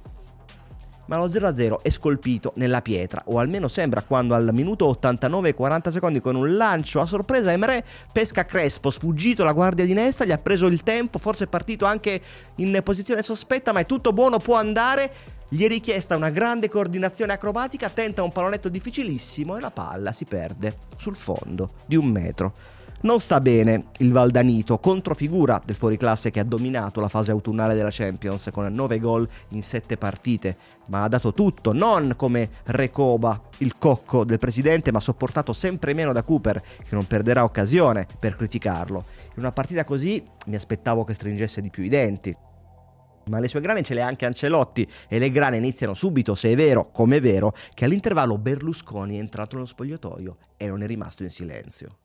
ma 1.07 1.17
lo 1.17 1.29
0-0 1.29 1.83
è 1.83 1.91
scolpito 1.91 2.53
nella 2.57 2.83
pietra, 2.83 3.23
o 3.27 3.39
almeno 3.39 3.69
sembra 3.69 4.03
quando 4.03 4.35
al 4.35 4.51
minuto 4.53 4.87
89 4.87 5.49
e 5.51 5.55
40 5.55 5.91
secondi 5.91 6.21
con 6.21 6.37
un 6.37 6.57
lancio 6.57 7.01
a 7.01 7.07
sorpresa 7.07 7.53
Emre 7.53 7.85
pesca 8.13 8.45
Crespo, 8.45 8.91
sfuggito 8.91 9.43
alla 9.43 9.53
guardia 9.53 9.85
di 9.85 9.95
Nesta, 9.95 10.25
gli 10.25 10.33
ha 10.33 10.39
preso 10.39 10.67
il 10.67 10.83
tempo, 10.83 11.19
forse 11.19 11.45
è 11.45 11.49
partito 11.49 11.85
anche 11.85 12.21
in 12.57 12.81
posizione 12.83 13.23
sospetta, 13.23 13.73
ma 13.73 13.81
è 13.81 13.87
tutto 13.87 14.13
buono, 14.13 14.39
può 14.39 14.57
andare. 14.57 15.33
Gli 15.49 15.63
è 15.63 15.69
richiesta 15.69 16.17
una 16.17 16.31
grande 16.31 16.69
coordinazione 16.69 17.33
acrobatica, 17.33 17.91
tenta 17.91 18.23
un 18.23 18.33
pallonetto 18.33 18.69
difficilissimo 18.69 19.57
e 19.57 19.61
la 19.61 19.71
palla 19.71 20.11
si 20.11 20.25
perde 20.25 20.77
sul 20.97 21.15
fondo 21.15 21.73
di 21.87 21.97
un 21.97 22.07
metro. 22.07 22.55
Non 23.03 23.21
sta 23.21 23.39
bene 23.39 23.89
il 23.99 24.13
Valdanito, 24.13 24.79
controfigura 24.79 25.61
del 25.63 25.77
fuoriclasse 25.77 26.31
che 26.31 26.41
ha 26.41 26.45
dominato 26.45 27.01
la 27.01 27.09
fase 27.09 27.33
autunnale 27.33 27.75
della 27.75 27.91
Champions 27.91 28.49
con 28.51 28.67
9 28.73 28.99
gol 28.99 29.29
in 29.49 29.63
7 29.63 29.99
partite, 29.99 30.57
ma 30.89 31.03
ha 31.03 31.09
dato 31.09 31.33
tutto, 31.33 31.75
non 31.75 32.15
come 32.17 32.49
Recoba, 32.65 33.39
il 33.59 33.77
cocco 33.77 34.25
del 34.25 34.39
presidente, 34.39 34.91
ma 34.91 35.01
sopportato 35.01 35.53
sempre 35.53 35.93
meno 35.93 36.15
da 36.15 36.23
Cooper, 36.23 36.63
che 36.79 36.95
non 36.95 37.07
perderà 37.07 37.45
occasione 37.45 38.07
per 38.19 38.37
criticarlo. 38.37 39.05
In 39.35 39.41
una 39.41 39.53
partita 39.53 39.85
così 39.85 40.23
mi 40.47 40.57
aspettavo 40.57 41.05
che 41.05 41.13
stringesse 41.13 41.61
di 41.61 41.69
più 41.69 41.83
i 41.83 41.91
denti. 41.91 42.35
Ma 43.27 43.39
le 43.39 43.49
sue 43.49 43.61
grane 43.61 43.83
ce 43.83 43.93
le 43.93 44.03
ha 44.03 44.07
anche 44.07 44.25
Ancelotti 44.25 44.89
e 45.09 45.19
le 45.19 45.31
grane 45.31 45.59
iniziano 45.59 45.93
subito, 45.93 46.35
se 46.35 46.51
è 46.51 46.57
vero, 46.57 46.91
come 46.91 47.17
è 47.17 47.21
vero, 47.21 47.55
che 47.75 47.85
all'intervallo 47.85 48.39
Berlusconi 48.39 49.17
è 49.17 49.19
entrato 49.19 49.57
nello 49.57 49.67
spogliatoio 49.67 50.37
e 50.57 50.69
non 50.69 50.83
è 50.83 50.87
rimasto 50.87 51.23
in 51.23 51.31
silenzio. 51.31 51.99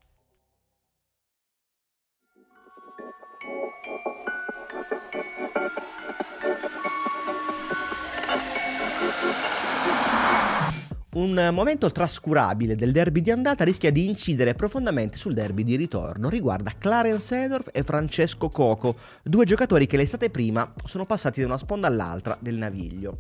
Un 11.12 11.50
momento 11.52 11.92
trascurabile 11.92 12.76
del 12.76 12.92
derby 12.92 13.22
di 13.22 13.32
andata 13.32 13.64
rischia 13.64 13.92
di 13.92 14.06
incidere 14.06 14.54
profondamente 14.54 15.18
sul 15.18 15.34
derby 15.34 15.64
di 15.64 15.76
ritorno. 15.76 16.30
Riguarda 16.30 16.74
Clarence 16.78 17.26
Sedorf 17.26 17.70
e 17.72 17.82
Francesco 17.82 18.48
Coco, 18.50 18.96
due 19.24 19.44
giocatori 19.44 19.88
che 19.88 19.98
l'estate 19.98 20.30
prima 20.30 20.72
sono 20.86 21.08
passati 21.08 21.40
da 21.40 21.48
una 21.48 21.58
sponda 21.58 21.88
all'altra 21.88 22.38
del 22.40 22.58
naviglio. 22.58 23.18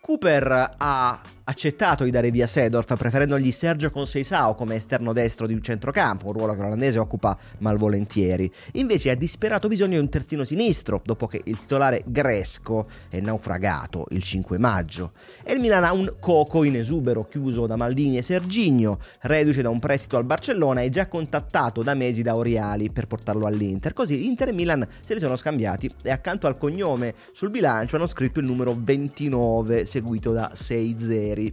Cooper 0.00 0.74
ha 0.78 1.20
accettato 1.44 2.04
di 2.04 2.10
dare 2.10 2.30
via 2.30 2.46
Sedorf, 2.46 2.96
preferendogli 2.96 3.52
Sergio 3.52 3.90
Conceisao 3.90 4.54
come 4.54 4.76
esterno 4.76 5.12
destro 5.12 5.46
di 5.46 5.52
un 5.52 5.62
centrocampo, 5.62 6.28
un 6.28 6.32
ruolo 6.32 6.54
che 6.54 6.62
l'olandese 6.62 6.98
occupa 6.98 7.36
malvolentieri. 7.58 8.50
Invece 8.72 9.10
ha 9.10 9.14
disperato 9.14 9.68
bisogno 9.68 9.96
di 9.96 9.98
un 9.98 10.08
terzino 10.08 10.44
sinistro, 10.44 11.02
dopo 11.04 11.26
che 11.26 11.42
il 11.44 11.58
titolare 11.58 12.02
Gresco 12.06 12.86
è 13.08 13.20
naufragato 13.20 14.06
il 14.10 14.22
5 14.22 14.58
maggio. 14.58 15.12
E 15.42 15.52
il 15.52 15.60
Milan 15.60 15.84
ha 15.84 15.92
un 15.92 16.12
Coco 16.18 16.64
in 16.64 16.76
esubero, 16.76 17.26
chiuso 17.28 17.66
da 17.66 17.76
Maldini 17.76 18.16
e 18.16 18.22
Serginio, 18.22 18.98
reduce 19.22 19.60
da 19.60 19.68
un 19.68 19.78
prestito 19.78 20.16
al 20.16 20.24
Barcellona 20.24 20.80
e 20.80 20.88
già 20.88 21.06
contattato 21.06 21.82
da 21.82 21.94
mesi 21.94 22.22
da 22.22 22.36
Oriali 22.36 22.90
per 22.90 23.06
portarlo 23.06 23.46
all'Inter. 23.46 23.92
Così 23.92 24.26
Inter 24.26 24.48
e 24.48 24.52
Milan 24.52 24.86
se 25.00 25.14
li 25.14 25.20
sono 25.20 25.36
scambiati 25.36 25.90
e 26.02 26.10
accanto 26.10 26.46
al 26.46 26.56
cognome 26.56 27.14
sul 27.32 27.50
bilancio 27.50 27.96
hanno 27.96 28.06
scritto 28.06 28.40
il 28.40 28.46
numero 28.46 28.74
29, 28.78 29.84
seguito 29.84 30.32
da 30.32 30.50
6 30.54 30.96
0 30.98 31.33
ieri. 31.34 31.52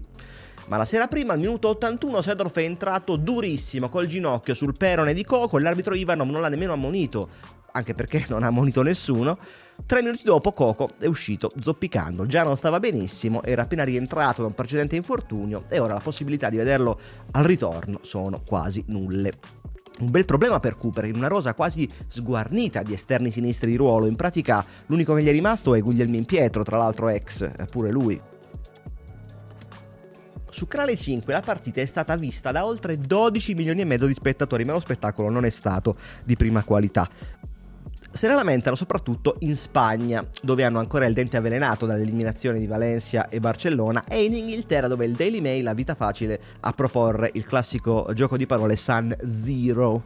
Ma 0.67 0.77
la 0.77 0.85
sera 0.85 1.07
prima, 1.07 1.33
al 1.33 1.39
minuto 1.39 1.67
81, 1.69 2.21
Sedorf 2.21 2.55
è 2.55 2.63
entrato 2.63 3.15
durissimo 3.15 3.89
col 3.89 4.07
ginocchio 4.07 4.53
sul 4.53 4.77
perone 4.77 5.13
di 5.13 5.25
Coco 5.25 5.57
l'arbitro 5.57 5.95
Ivanov 5.95 6.29
non 6.29 6.39
l'ha 6.39 6.50
nemmeno 6.50 6.73
ammonito, 6.73 7.29
anche 7.71 7.93
perché 7.93 8.25
non 8.29 8.43
ha 8.43 8.47
ammonito 8.47 8.81
nessuno. 8.81 9.38
Tre 9.85 10.01
minuti 10.03 10.23
dopo 10.23 10.51
Coco 10.51 10.89
è 11.00 11.07
uscito 11.07 11.51
zoppicando, 11.59 12.27
già 12.27 12.43
non 12.43 12.55
stava 12.55 12.79
benissimo, 12.79 13.41
era 13.41 13.63
appena 13.63 13.83
rientrato 13.83 14.41
da 14.41 14.47
un 14.47 14.53
precedente 14.53 14.95
infortunio 14.95 15.65
e 15.67 15.79
ora 15.79 15.93
la 15.93 16.00
possibilità 16.00 16.50
di 16.50 16.57
vederlo 16.57 17.00
al 17.31 17.43
ritorno 17.43 18.00
sono 18.03 18.41
quasi 18.45 18.83
nulle. 18.88 19.33
Un 20.00 20.09
bel 20.09 20.25
problema 20.25 20.59
per 20.59 20.77
Cooper, 20.77 21.05
in 21.05 21.15
una 21.15 21.27
rosa 21.27 21.53
quasi 21.53 21.88
sguarnita 22.07 22.81
di 22.81 22.93
esterni 22.93 23.29
sinistri 23.29 23.71
di 23.71 23.77
ruolo. 23.77 24.07
In 24.07 24.15
pratica 24.15 24.65
l'unico 24.88 25.13
che 25.13 25.21
gli 25.21 25.27
è 25.27 25.31
rimasto 25.31 25.75
è 25.75 25.81
Guglielmin 25.81 26.25
Pietro, 26.25 26.63
tra 26.63 26.77
l'altro 26.77 27.09
ex, 27.09 27.67
pure 27.69 27.91
lui. 27.91 28.19
Su 30.51 30.67
Canale 30.67 30.98
5 30.98 31.31
la 31.31 31.39
partita 31.39 31.79
è 31.79 31.86
stata 31.86 32.15
vista 32.17 32.51
da 32.51 32.65
oltre 32.65 32.98
12 32.98 33.53
milioni 33.53 33.81
e 33.81 33.86
mezzo 33.86 34.05
di 34.05 34.13
spettatori, 34.13 34.65
ma 34.65 34.74
lo 34.74 34.81
spettacolo 34.81 35.29
non 35.29 35.46
è 35.46 35.50
stato 35.50 35.96
di 36.25 36.36
prima 36.36 36.62
qualità. 36.63 37.10
Se 38.12 38.27
ne 38.27 38.36
lamentano 38.36 38.75
soprattutto 38.75 39.38
in 39.39 39.55
Spagna, 39.55 40.27
dove 40.41 40.65
hanno 40.65 40.79
ancora 40.79 41.05
il 41.05 41.13
dente 41.13 41.38
avvelenato 41.38 41.86
dall'eliminazione 41.86 42.60
di 42.60 42.67
Valencia 42.67 43.29
e 43.29 43.39
Barcellona, 43.39 44.03
e 44.03 44.25
in 44.25 44.34
Inghilterra, 44.34 44.89
dove 44.89 45.05
il 45.05 45.15
Daily 45.15 45.39
Mail 45.39 45.67
ha 45.67 45.74
vita 45.74 45.96
facile 45.96 46.39
a 46.60 46.74
proporre 46.74 47.29
il 47.34 47.46
classico 47.46 48.10
gioco 48.13 48.36
di 48.36 48.46
parole 48.46 48.75
Sun 48.75 49.15
Zero. 49.24 50.03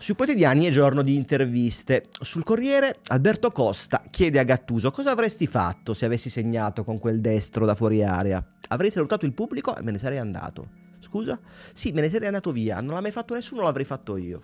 Sui 0.00 0.16
quotidiani 0.16 0.64
è 0.64 0.70
giorno 0.70 1.02
di 1.02 1.14
interviste. 1.14 2.06
Sul 2.20 2.42
Corriere 2.42 2.98
Alberto 3.06 3.52
Costa 3.52 4.02
chiede 4.10 4.40
a 4.40 4.44
Gattuso 4.44 4.90
cosa 4.90 5.12
avresti 5.12 5.46
fatto 5.46 5.94
se 5.94 6.04
avessi 6.04 6.30
segnato 6.30 6.82
con 6.82 6.98
quel 6.98 7.20
destro 7.20 7.64
da 7.64 7.76
fuori 7.76 8.02
area. 8.02 8.44
Avrei 8.68 8.90
salutato 8.90 9.26
il 9.26 9.34
pubblico 9.34 9.76
e 9.76 9.82
me 9.82 9.90
ne 9.90 9.98
sarei 9.98 10.18
andato. 10.18 10.86
Scusa? 11.00 11.38
Sì, 11.72 11.92
me 11.92 12.00
ne 12.00 12.10
sarei 12.10 12.26
andato 12.26 12.52
via, 12.52 12.80
non 12.80 12.94
l'ha 12.94 13.00
mai 13.00 13.12
fatto 13.12 13.34
nessuno, 13.34 13.62
l'avrei 13.62 13.84
fatto 13.84 14.16
io. 14.16 14.40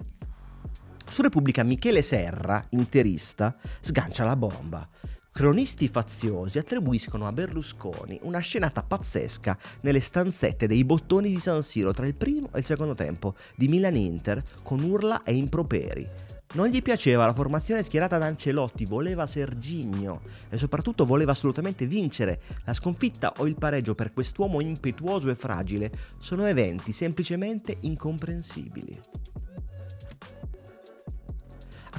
Su 1.07 1.23
Repubblica 1.23 1.63
Michele 1.63 2.03
Serra, 2.03 2.65
interista, 2.71 3.55
sgancia 3.81 4.25
la 4.25 4.37
bomba. 4.37 4.89
Cronisti 5.35 5.89
faziosi 5.89 6.59
attribuiscono 6.59 7.27
a 7.27 7.33
Berlusconi 7.33 8.21
una 8.23 8.39
scenata 8.39 8.85
pazzesca 8.85 9.59
nelle 9.81 9.99
stanzette 9.99 10.69
dei 10.69 10.85
bottoni 10.85 11.29
di 11.29 11.41
San 11.41 11.61
Siro 11.65 11.93
tra 11.93 12.07
il 12.07 12.15
primo 12.15 12.51
e 12.53 12.61
il 12.61 12.65
secondo 12.65 12.95
tempo 12.95 13.35
di 13.57 13.67
Milan-Inter 13.67 14.45
con 14.63 14.81
urla 14.81 15.25
e 15.25 15.35
improperi. 15.35 16.07
Non 16.53 16.69
gli 16.69 16.81
piaceva 16.83 17.27
la 17.27 17.33
formazione 17.33 17.83
schierata 17.83 18.17
da 18.17 18.27
Ancelotti, 18.27 18.85
voleva 18.85 19.27
Serginio 19.27 20.21
e 20.49 20.57
soprattutto 20.57 21.05
voleva 21.05 21.33
assolutamente 21.33 21.85
vincere. 21.85 22.41
La 22.65 22.73
sconfitta 22.73 23.33
o 23.39 23.49
il 23.49 23.57
pareggio 23.57 23.97
per 23.97 24.13
quest'uomo 24.13 24.61
impetuoso 24.61 25.31
e 25.31 25.35
fragile 25.35 25.91
sono 26.21 26.47
eventi 26.47 26.93
semplicemente 26.93 27.79
incomprensibili 27.81 29.01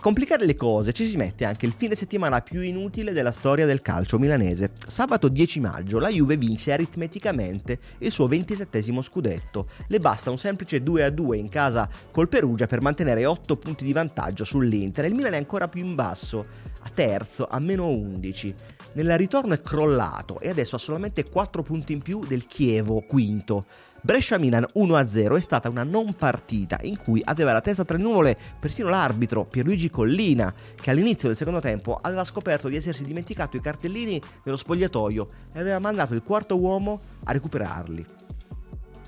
complicare 0.06 0.46
le 0.46 0.54
cose 0.54 0.94
ci 0.94 1.04
si 1.08 1.18
mette 1.18 1.46
anche 1.46 1.66
il 1.66 1.72
fine 1.72 1.96
settimana 1.96 2.42
più 2.42 2.62
inutile 2.62 3.12
della 3.12 3.32
storia 3.32 3.66
del 3.66 3.82
calcio 3.82 4.20
milanese. 4.20 4.70
Sabato 4.86 5.30
10 5.30 5.60
maggio 5.60 5.98
la 5.98 6.10
Juve 6.10 6.38
vince 6.38 6.72
aritmeticamente 6.72 7.80
il 7.98 8.12
suo 8.12 8.28
27 8.28 8.84
scudetto. 9.02 9.68
Le 9.88 9.98
basta 9.98 10.30
un 10.30 10.38
semplice 10.38 10.84
2-2 10.84 11.34
in 11.34 11.50
casa 11.50 11.90
col 12.12 12.30
Perugia 12.30 12.68
per 12.68 12.82
mantenere 12.82 13.26
8 13.26 13.56
punti 13.56 13.84
di 13.84 13.94
vantaggio 13.94 14.44
sull'Inter. 14.44 15.06
Il 15.06 15.16
Milan 15.16 15.34
è 15.34 15.38
ancora 15.38 15.68
più 15.68 15.84
in 15.84 15.96
basso, 15.96 16.46
a 16.84 16.90
terzo, 16.94 17.48
a 17.50 17.60
meno 17.60 17.88
11. 17.88 18.54
Nel 18.94 19.18
ritorno 19.18 19.56
è 19.56 19.62
crollato 19.64 20.40
e 20.40 20.50
adesso 20.50 20.76
ha 20.76 20.80
solamente 20.80 21.28
4 21.28 21.64
punti 21.64 21.94
in 21.94 22.04
più 22.04 22.24
del 22.24 22.46
Chievo, 22.46 23.02
quinto. 23.08 23.66
Brescia-Milan 24.06 24.68
1-0 24.76 25.36
è 25.36 25.40
stata 25.40 25.68
una 25.68 25.82
non 25.82 26.14
partita 26.14 26.78
in 26.84 26.96
cui 26.96 27.24
aveva 27.26 27.54
la 27.54 27.62
testa 27.62 27.84
tra 27.84 27.98
le 27.98 28.04
nuvole 28.04 28.38
persino 28.60 28.88
l'arbitro 28.88 29.46
Pierluigi 29.46 29.90
Collina, 29.90 30.54
che 30.76 30.92
all'inizio 30.92 31.28
del 31.28 31.36
secondo 31.36 31.60
tempo 31.60 31.98
aveva 32.00 32.24
scoperto 32.24 32.68
di 32.68 32.76
essersi 32.76 33.04
dimenticato 33.04 33.58
i 33.58 33.62
cartellini 33.62 34.22
nello 34.44 34.58
spogliatoio 34.58 35.28
e 35.52 35.60
aveva 35.60 35.80
mandato 35.80 36.14
il 36.14 36.22
quarto 36.22 36.56
uomo 36.56 37.00
a 37.24 37.32
recuperarli. 37.32 38.06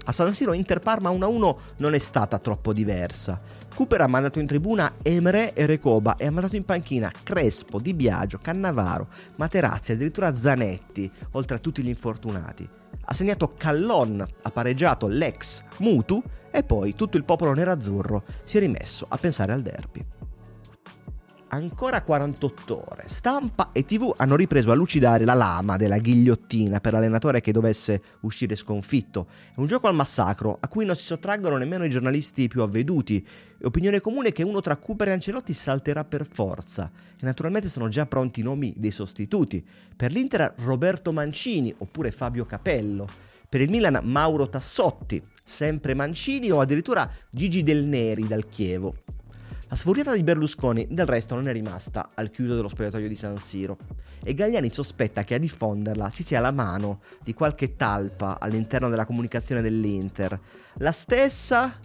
A 0.06 0.12
San 0.12 0.34
Siro 0.34 0.54
Inter 0.54 0.80
Parma 0.80 1.12
1-1 1.12 1.56
non 1.78 1.94
è 1.94 2.00
stata 2.00 2.40
troppo 2.40 2.74
diversa. 2.74 3.40
Cooper 3.76 4.02
ha 4.02 4.08
mandato 4.08 4.40
in 4.40 4.48
tribuna 4.48 4.94
Emre 5.04 5.54
e 5.54 5.68
Recoba 5.68 6.16
e 6.16 6.26
ha 6.26 6.32
mandato 6.32 6.56
in 6.56 6.66
panchina 6.66 7.12
Crespo, 7.22 7.80
Di 7.80 7.94
Biagio, 7.94 8.40
Cannavaro, 8.40 9.08
Materazzi 9.36 9.92
e 9.92 9.94
addirittura 9.94 10.36
Zanetti, 10.36 11.12
oltre 11.34 11.58
a 11.58 11.60
tutti 11.60 11.84
gli 11.84 11.88
infortunati 11.88 12.68
ha 13.10 13.14
segnato 13.14 13.54
Callon, 13.58 14.26
ha 14.42 14.52
pareggiato 14.52 15.08
l'ex 15.08 15.64
Mutu 15.80 16.22
e 16.52 16.64
poi 16.64 16.94
tutto 16.96 17.18
il 17.18 17.24
popolo 17.24 17.54
nerazzurro 17.54 18.24
si 18.44 18.58
è 18.58 18.60
rimesso 18.60 19.06
a 19.08 19.18
pensare 19.18 19.54
al 19.54 19.62
derby. 19.62 20.06
Ancora 21.50 22.02
48 22.02 22.84
ore, 22.92 23.04
stampa 23.08 23.70
e 23.72 23.86
tv 23.86 24.14
hanno 24.18 24.36
ripreso 24.36 24.70
a 24.70 24.76
lucidare 24.76 25.24
la 25.24 25.34
lama 25.34 25.78
della 25.78 25.98
ghigliottina 25.98 26.82
per 26.82 26.92
l'allenatore 26.92 27.40
che 27.40 27.54
dovesse 27.54 28.02
uscire 28.22 28.54
sconfitto. 28.56 29.28
È 29.56 29.60
un 29.60 29.66
gioco 29.66 29.88
al 29.88 29.96
massacro 29.96 30.58
a 30.60 30.68
cui 30.68 30.84
non 30.84 30.98
si 30.98 31.06
sottraggono 31.06 31.56
nemmeno 31.56 31.86
i 31.86 31.90
giornalisti 31.90 32.50
più 32.50 32.64
avveduti. 32.64 33.26
È 33.58 33.64
opinione 33.64 34.02
comune 34.02 34.34
che 34.34 34.44
uno 34.44 34.60
tra 34.60 34.76
Cooper 34.76 35.08
e 35.08 35.12
Ancelotti 35.14 35.54
salterà 35.54 36.04
per 36.04 36.28
forza. 36.30 36.92
E 37.18 37.24
naturalmente 37.24 37.70
sono 37.70 37.88
già 37.88 38.06
pronti 38.06 38.42
i 38.42 38.44
nomi 38.44 38.74
dei 38.76 38.92
sostituti. 38.92 39.66
Per 39.96 40.12
l'Inter 40.12 40.54
Roberto 40.58 41.14
Mancini 41.14 41.74
oppure 41.78 42.12
Fabio 42.12 42.46
Capello. 42.46 43.08
Per 43.48 43.62
il 43.62 43.70
Milan 43.70 44.02
Mauro 44.04 44.50
Tassotti, 44.50 45.22
sempre 45.46 45.94
Mancini 45.94 46.52
o 46.52 46.60
addirittura 46.60 47.10
Gigi 47.30 47.64
Del 47.64 47.86
Neri 47.86 48.28
dal 48.28 48.50
Chievo. 48.50 48.96
La 49.70 49.76
sfuriata 49.76 50.14
di 50.14 50.24
Berlusconi 50.24 50.88
del 50.90 51.06
resto 51.06 51.36
non 51.36 51.50
è 51.50 51.52
rimasta 51.52 52.08
al 52.14 52.32
chiuso 52.32 52.56
dello 52.56 52.70
spogliatoio 52.70 53.10
di 53.10 53.16
San 53.16 53.38
Siro 53.38 53.78
e 54.24 54.34
Gagliani 54.34 54.72
sospetta 54.72 55.26
che 55.26 55.36
a 55.36 55.40
diffonderla 55.40 56.10
ci 56.10 56.24
sia 56.24 56.40
la 56.40 56.52
mano 56.52 57.02
di 57.22 57.34
qualche 57.34 57.76
talpa 57.76 58.38
all'interno 58.40 58.88
della 58.88 59.06
comunicazione 59.06 59.62
dell'Inter. 59.62 60.40
La 60.76 60.94
stessa 60.94 61.78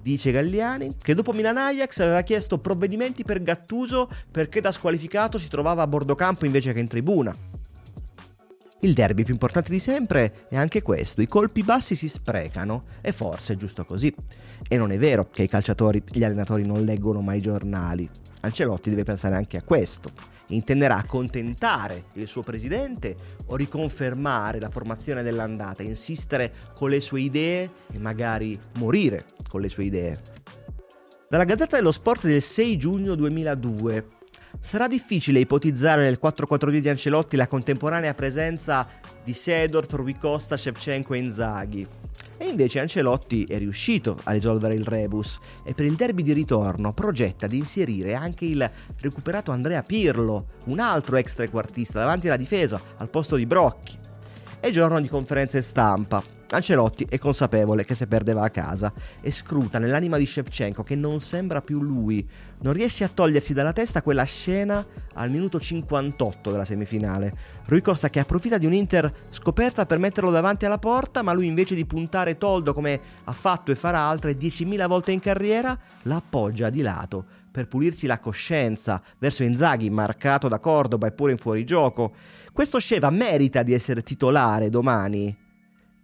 dice 0.00 0.30
Galliani, 0.30 0.96
che 0.96 1.14
dopo 1.14 1.32
Milan 1.32 1.56
Ajax 1.56 1.98
aveva 1.98 2.20
chiesto 2.20 2.58
provvedimenti 2.58 3.24
per 3.24 3.42
Gattuso 3.42 4.08
perché 4.30 4.60
da 4.60 4.70
squalificato 4.70 5.36
si 5.36 5.48
trovava 5.48 5.82
a 5.82 5.88
bordo 5.88 6.14
campo 6.14 6.46
invece 6.46 6.72
che 6.72 6.78
in 6.78 6.86
tribuna. 6.86 7.34
Il 8.84 8.92
derby 8.92 9.24
più 9.24 9.32
importante 9.32 9.72
di 9.72 9.78
sempre 9.78 10.46
è 10.50 10.58
anche 10.58 10.82
questo, 10.82 11.22
i 11.22 11.26
colpi 11.26 11.62
bassi 11.62 11.94
si 11.94 12.06
sprecano 12.06 12.84
e 13.00 13.12
forse 13.12 13.54
è 13.54 13.56
giusto 13.56 13.86
così. 13.86 14.14
E 14.68 14.76
non 14.76 14.92
è 14.92 14.98
vero 14.98 15.26
che 15.26 15.44
i 15.44 15.48
calciatori, 15.48 16.02
gli 16.06 16.22
allenatori 16.22 16.66
non 16.66 16.84
leggono 16.84 17.20
mai 17.20 17.38
i 17.38 17.40
giornali. 17.40 18.06
Ancelotti 18.42 18.90
deve 18.90 19.04
pensare 19.04 19.36
anche 19.36 19.56
a 19.56 19.62
questo. 19.62 20.10
Intenderà 20.48 20.96
accontentare 20.96 22.08
il 22.16 22.28
suo 22.28 22.42
presidente 22.42 23.16
o 23.46 23.56
riconfermare 23.56 24.60
la 24.60 24.68
formazione 24.68 25.22
dell'andata, 25.22 25.82
insistere 25.82 26.52
con 26.74 26.90
le 26.90 27.00
sue 27.00 27.22
idee 27.22 27.70
e 27.90 27.98
magari 27.98 28.60
morire 28.74 29.24
con 29.48 29.62
le 29.62 29.70
sue 29.70 29.84
idee. 29.84 30.20
Dalla 31.26 31.44
Gazzetta 31.44 31.76
dello 31.76 31.90
Sport 31.90 32.26
del 32.26 32.42
6 32.42 32.76
giugno 32.76 33.14
2002 33.14 34.08
Sarà 34.60 34.88
difficile 34.88 35.40
ipotizzare 35.40 36.02
nel 36.02 36.18
4-4-2 36.22 36.78
di 36.78 36.88
Ancelotti 36.88 37.36
la 37.36 37.46
contemporanea 37.46 38.14
presenza 38.14 38.88
di 39.22 39.32
Sedorf, 39.32 39.92
Rui 39.92 40.16
Costa, 40.16 40.56
Shevchenko 40.56 41.14
e 41.14 41.18
Inzaghi. 41.18 41.86
E 42.36 42.48
invece 42.48 42.80
Ancelotti 42.80 43.44
è 43.44 43.58
riuscito 43.58 44.18
a 44.24 44.32
risolvere 44.32 44.74
il 44.74 44.84
rebus 44.84 45.38
e 45.64 45.74
per 45.74 45.84
il 45.84 45.94
derby 45.94 46.22
di 46.22 46.32
ritorno 46.32 46.92
progetta 46.92 47.46
di 47.46 47.58
inserire 47.58 48.14
anche 48.14 48.44
il 48.44 48.68
recuperato 49.00 49.52
Andrea 49.52 49.82
Pirlo, 49.82 50.46
un 50.64 50.80
altro 50.80 51.16
ex 51.16 51.34
trequartista 51.34 52.00
davanti 52.00 52.26
alla 52.26 52.36
difesa 52.36 52.80
al 52.96 53.10
posto 53.10 53.36
di 53.36 53.46
Brocchi. 53.46 54.04
È 54.64 54.70
giorno 54.70 54.98
di 54.98 55.08
conferenze 55.08 55.60
stampa. 55.60 56.22
Ancelotti 56.48 57.04
è 57.10 57.18
consapevole 57.18 57.84
che 57.84 57.94
se 57.94 58.06
perdeva 58.06 58.44
a 58.44 58.48
casa 58.48 58.90
e 59.20 59.30
scruta 59.30 59.78
nell'anima 59.78 60.16
di 60.16 60.24
Shevchenko 60.24 60.82
che 60.82 60.96
non 60.96 61.20
sembra 61.20 61.60
più 61.60 61.82
lui. 61.82 62.26
Non 62.60 62.72
riesce 62.72 63.04
a 63.04 63.10
togliersi 63.12 63.52
dalla 63.52 63.74
testa 63.74 64.00
quella 64.00 64.22
scena 64.22 64.82
al 65.12 65.28
minuto 65.28 65.60
58 65.60 66.50
della 66.50 66.64
semifinale. 66.64 67.34
Rui 67.66 67.82
Costa 67.82 68.08
che 68.08 68.20
approfitta 68.20 68.56
di 68.56 68.64
un 68.64 68.72
Inter 68.72 69.12
scoperta 69.28 69.84
per 69.84 69.98
metterlo 69.98 70.30
davanti 70.30 70.64
alla 70.64 70.78
porta, 70.78 71.20
ma 71.20 71.34
lui 71.34 71.46
invece 71.46 71.74
di 71.74 71.84
puntare 71.84 72.38
Toldo 72.38 72.72
come 72.72 72.98
ha 73.22 73.32
fatto 73.32 73.70
e 73.70 73.74
farà 73.74 73.98
altre 73.98 74.32
10.000 74.32 74.86
volte 74.88 75.12
in 75.12 75.20
carriera, 75.20 75.78
la 76.04 76.16
appoggia 76.16 76.70
di 76.70 76.80
lato 76.80 77.42
per 77.54 77.68
pulirsi 77.68 78.08
la 78.08 78.18
coscienza 78.18 79.00
verso 79.16 79.44
Inzaghi 79.44 79.88
marcato 79.88 80.48
da 80.48 80.58
Cordoba 80.58 81.06
eppure 81.06 81.30
in 81.30 81.38
fuorigioco. 81.38 82.12
Questo 82.54 82.78
Sceva 82.78 83.10
merita 83.10 83.64
di 83.64 83.74
essere 83.74 84.04
titolare 84.04 84.70
domani. 84.70 85.36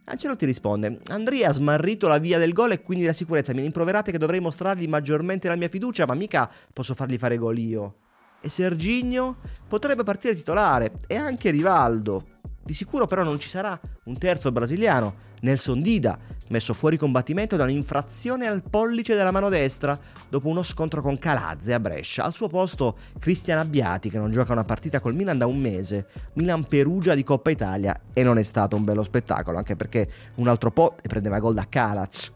Ancelotti 0.06 0.44
risponde: 0.44 0.98
Andrea 1.06 1.48
ha 1.48 1.52
smarrito 1.52 2.08
la 2.08 2.18
via 2.18 2.38
del 2.38 2.52
gol 2.52 2.72
e 2.72 2.82
quindi 2.82 3.04
la 3.04 3.12
sicurezza. 3.12 3.54
Mi 3.54 3.60
rimproverate 3.60 4.10
che 4.10 4.18
dovrei 4.18 4.40
mostrargli 4.40 4.88
maggiormente 4.88 5.46
la 5.46 5.54
mia 5.54 5.68
fiducia, 5.68 6.06
ma 6.06 6.14
mica 6.14 6.50
posso 6.72 6.96
fargli 6.96 7.18
fare 7.18 7.36
gol 7.36 7.56
io. 7.56 7.94
E 8.40 8.48
Serginio 8.48 9.37
potrebbe 9.68 10.03
partire 10.03 10.35
titolare, 10.35 10.92
e 11.07 11.16
anche 11.16 11.50
Rivaldo. 11.50 12.24
Di 12.62 12.74
sicuro 12.74 13.07
però 13.07 13.22
non 13.22 13.38
ci 13.38 13.48
sarà 13.48 13.79
un 14.05 14.18
terzo 14.18 14.50
brasiliano. 14.53 15.29
Nelson 15.42 15.81
Dida, 15.81 16.18
messo 16.48 16.74
fuori 16.74 16.98
combattimento 16.98 17.57
da 17.57 17.64
un'infrazione 17.64 18.46
al 18.46 18.62
pollice 18.62 19.14
della 19.14 19.31
mano 19.31 19.48
destra 19.48 19.98
dopo 20.29 20.48
uno 20.48 20.62
scontro 20.62 21.00
con 21.00 21.18
Calazze 21.18 21.72
a 21.72 21.81
Brescia. 21.81 22.24
Al 22.24 22.35
suo 22.35 22.48
posto 22.48 22.98
Cristian 23.18 23.59
Abbiati 23.59 24.11
che 24.11 24.18
non 24.18 24.31
gioca 24.31 24.53
una 24.53 24.64
partita 24.64 25.00
col 25.00 25.14
Milan 25.14 25.38
da 25.38 25.46
un 25.46 25.59
mese. 25.59 26.09
Milan 26.35 26.64
Perugia 26.64 27.14
di 27.14 27.24
Coppa 27.24 27.50
Italia 27.50 27.98
e 28.12 28.22
non 28.22 28.37
è 28.37 28.42
stato 28.42 28.76
un 28.76 28.85
bello 28.85 29.03
spettacolo 29.03 29.57
anche 29.57 29.76
perché 29.76 30.11
un 30.37 30.48
altro 30.48 30.70
po' 30.70 30.96
e 31.00 31.09
prendeva 31.09 31.38
gol 31.38 31.55
da 31.55 31.66
Kalac. 31.68 32.33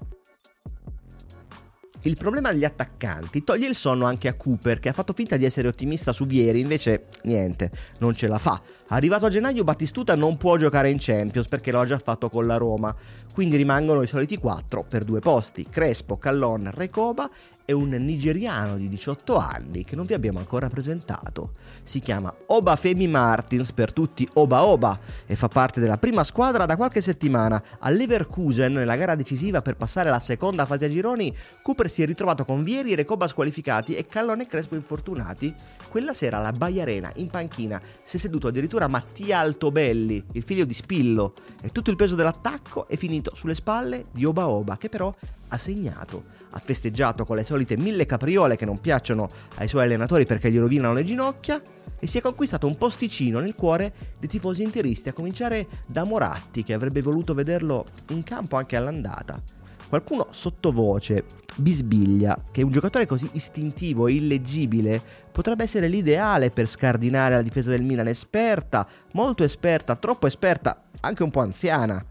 Il 2.06 2.18
problema 2.18 2.52
degli 2.52 2.66
attaccanti 2.66 3.44
toglie 3.44 3.66
il 3.66 3.74
sonno 3.74 4.04
anche 4.04 4.28
a 4.28 4.34
Cooper, 4.34 4.78
che 4.78 4.90
ha 4.90 4.92
fatto 4.92 5.14
finta 5.14 5.38
di 5.38 5.46
essere 5.46 5.68
ottimista 5.68 6.12
su 6.12 6.26
Vieri, 6.26 6.60
invece 6.60 7.06
niente, 7.22 7.70
non 8.00 8.14
ce 8.14 8.26
la 8.26 8.36
fa. 8.36 8.60
Arrivato 8.88 9.24
a 9.24 9.30
gennaio 9.30 9.64
Battistuta 9.64 10.14
non 10.14 10.36
può 10.36 10.58
giocare 10.58 10.90
in 10.90 10.98
Champions 11.00 11.48
perché 11.48 11.72
lo 11.72 11.80
ha 11.80 11.86
già 11.86 11.98
fatto 11.98 12.28
con 12.28 12.46
la 12.46 12.58
Roma, 12.58 12.94
quindi 13.32 13.56
rimangono 13.56 14.02
i 14.02 14.06
soliti 14.06 14.36
quattro 14.36 14.84
per 14.86 15.02
due 15.02 15.20
posti, 15.20 15.64
Crespo, 15.64 16.18
Callon, 16.18 16.70
Recoba 16.74 17.30
e 17.64 17.72
un 17.72 17.88
nigeriano 17.88 18.76
di 18.76 18.88
18 18.88 19.36
anni 19.36 19.84
che 19.84 19.96
non 19.96 20.04
vi 20.04 20.14
abbiamo 20.14 20.38
ancora 20.38 20.68
presentato. 20.68 21.52
Si 21.82 22.00
chiama 22.00 22.32
Obafemi 22.46 23.08
Martins, 23.08 23.72
per 23.72 23.92
tutti 23.92 24.28
Oba 24.34 24.64
Oba, 24.64 24.98
e 25.26 25.34
fa 25.36 25.48
parte 25.48 25.80
della 25.80 25.96
prima 25.96 26.24
squadra 26.24 26.66
da 26.66 26.76
qualche 26.76 27.00
settimana. 27.00 27.62
A 27.78 27.90
Leverkusen, 27.90 28.72
nella 28.72 28.96
gara 28.96 29.14
decisiva 29.14 29.62
per 29.62 29.76
passare 29.76 30.08
alla 30.08 30.20
seconda 30.20 30.66
fase 30.66 30.86
a 30.86 30.90
gironi, 30.90 31.34
Cooper 31.62 31.90
si 31.90 32.02
è 32.02 32.06
ritrovato 32.06 32.44
con 32.44 32.62
Vieri 32.62 32.92
e 32.92 32.96
Recoba 32.96 33.28
squalificati 33.28 33.94
e 33.94 34.06
Callone 34.06 34.42
e 34.42 34.46
Crespo 34.46 34.74
infortunati. 34.74 35.54
Quella 35.88 36.12
sera 36.12 36.38
alla 36.38 36.52
Baia 36.52 36.82
Arena, 36.82 37.10
in 37.16 37.28
panchina, 37.28 37.80
si 38.02 38.16
è 38.16 38.20
seduto 38.20 38.48
addirittura 38.48 38.88
Mattia 38.88 39.38
Altobelli, 39.38 40.22
il 40.32 40.42
figlio 40.42 40.64
di 40.64 40.74
Spillo, 40.74 41.34
e 41.62 41.70
tutto 41.70 41.90
il 41.90 41.96
peso 41.96 42.14
dell'attacco 42.14 42.86
è 42.88 42.96
finito 42.96 43.34
sulle 43.34 43.54
spalle 43.54 44.06
di 44.10 44.24
Oba 44.24 44.48
Oba, 44.48 44.76
che 44.76 44.88
però 44.88 45.14
ha 45.54 45.58
segnato, 45.58 46.24
ha 46.50 46.58
festeggiato 46.58 47.24
con 47.24 47.36
le 47.36 47.44
solite 47.44 47.76
mille 47.76 48.06
capriole 48.06 48.56
che 48.56 48.64
non 48.64 48.80
piacciono 48.80 49.28
ai 49.56 49.68
suoi 49.68 49.84
allenatori 49.84 50.26
perché 50.26 50.50
gli 50.50 50.58
rovinano 50.58 50.92
le 50.92 51.04
ginocchia 51.04 51.60
e 51.98 52.06
si 52.06 52.18
è 52.18 52.20
conquistato 52.20 52.66
un 52.66 52.76
posticino 52.76 53.40
nel 53.40 53.54
cuore 53.54 53.92
dei 54.18 54.28
tifosi 54.28 54.62
interisti, 54.62 55.08
a 55.08 55.12
cominciare 55.12 55.66
da 55.86 56.04
Moratti 56.04 56.62
che 56.62 56.74
avrebbe 56.74 57.00
voluto 57.00 57.34
vederlo 57.34 57.86
in 58.08 58.22
campo 58.22 58.56
anche 58.56 58.76
all'andata. 58.76 59.40
Qualcuno 59.88 60.26
sottovoce 60.30 61.24
bisbiglia 61.56 62.36
che 62.50 62.62
un 62.62 62.72
giocatore 62.72 63.06
così 63.06 63.28
istintivo 63.32 64.08
e 64.08 64.14
illeggibile 64.14 65.00
potrebbe 65.30 65.62
essere 65.62 65.88
l'ideale 65.88 66.50
per 66.50 66.66
scardinare 66.66 67.36
la 67.36 67.42
difesa 67.42 67.70
del 67.70 67.82
Milan, 67.82 68.08
esperta, 68.08 68.86
molto 69.12 69.44
esperta, 69.44 69.94
troppo 69.94 70.26
esperta, 70.26 70.84
anche 71.00 71.22
un 71.22 71.30
po' 71.30 71.40
anziana. 71.40 72.04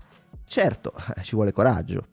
Certo, 0.45 0.93
ci 1.21 1.35
vuole 1.35 1.51
coraggio. 1.51 2.12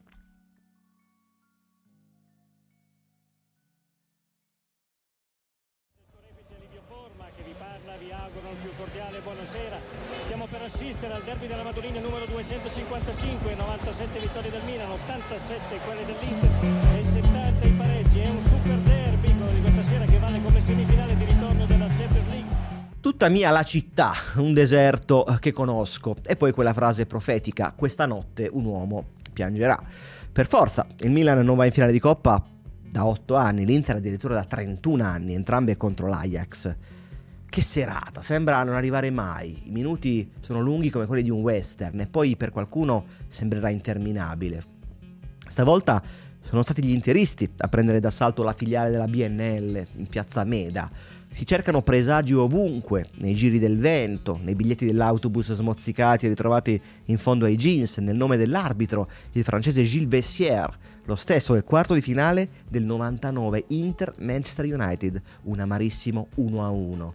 Tutta 23.20 23.32
mia 23.34 23.50
la 23.50 23.64
città, 23.64 24.14
un 24.36 24.54
deserto 24.54 25.26
che 25.40 25.52
conosco. 25.52 26.16
E 26.24 26.36
poi 26.36 26.52
quella 26.52 26.72
frase 26.72 27.04
profetica, 27.04 27.70
questa 27.76 28.06
notte 28.06 28.48
un 28.50 28.64
uomo 28.64 29.08
piangerà. 29.30 29.78
Per 30.32 30.46
forza, 30.46 30.86
il 31.00 31.10
Milan 31.10 31.44
non 31.44 31.54
va 31.54 31.66
in 31.66 31.70
finale 31.70 31.92
di 31.92 31.98
Coppa 31.98 32.42
da 32.80 33.04
8 33.04 33.34
anni, 33.34 33.66
l'Inter 33.66 33.96
addirittura 33.96 34.36
da 34.36 34.44
31 34.44 35.04
anni, 35.04 35.34
entrambe 35.34 35.76
contro 35.76 36.08
l'Ajax. 36.08 36.74
Che 37.46 37.60
serata, 37.60 38.22
sembra 38.22 38.62
non 38.62 38.74
arrivare 38.74 39.10
mai. 39.10 39.64
I 39.64 39.70
minuti 39.70 40.32
sono 40.40 40.60
lunghi 40.60 40.88
come 40.88 41.04
quelli 41.04 41.22
di 41.22 41.30
un 41.30 41.42
western 41.42 42.00
e 42.00 42.06
poi 42.06 42.36
per 42.36 42.52
qualcuno 42.52 43.04
sembrerà 43.28 43.68
interminabile. 43.68 44.62
Stavolta 45.46 46.02
sono 46.40 46.62
stati 46.62 46.82
gli 46.82 46.92
interisti 46.92 47.52
a 47.58 47.68
prendere 47.68 48.00
d'assalto 48.00 48.42
la 48.42 48.54
filiale 48.54 48.88
della 48.90 49.06
BNL 49.06 49.86
in 49.96 50.06
piazza 50.08 50.42
Meda. 50.44 51.18
Si 51.32 51.46
cercano 51.46 51.80
presagi 51.80 52.34
ovunque, 52.34 53.08
nei 53.18 53.34
giri 53.34 53.60
del 53.60 53.78
vento, 53.78 54.38
nei 54.42 54.56
biglietti 54.56 54.84
dell'autobus 54.84 55.52
smozzicati 55.52 56.26
e 56.26 56.28
ritrovati 56.28 56.80
in 57.04 57.18
fondo 57.18 57.44
ai 57.44 57.54
jeans, 57.54 57.98
nel 57.98 58.16
nome 58.16 58.36
dell'arbitro, 58.36 59.08
il 59.32 59.44
francese 59.44 59.84
Gilles 59.84 60.08
Vessier, 60.08 60.76
lo 61.04 61.14
stesso 61.14 61.52
del 61.52 61.62
quarto 61.62 61.94
di 61.94 62.00
finale 62.00 62.48
del 62.68 62.82
99 62.82 63.64
Inter-Manchester 63.68 64.64
United, 64.64 65.22
un 65.42 65.60
amarissimo 65.60 66.28
1-1. 66.36 67.12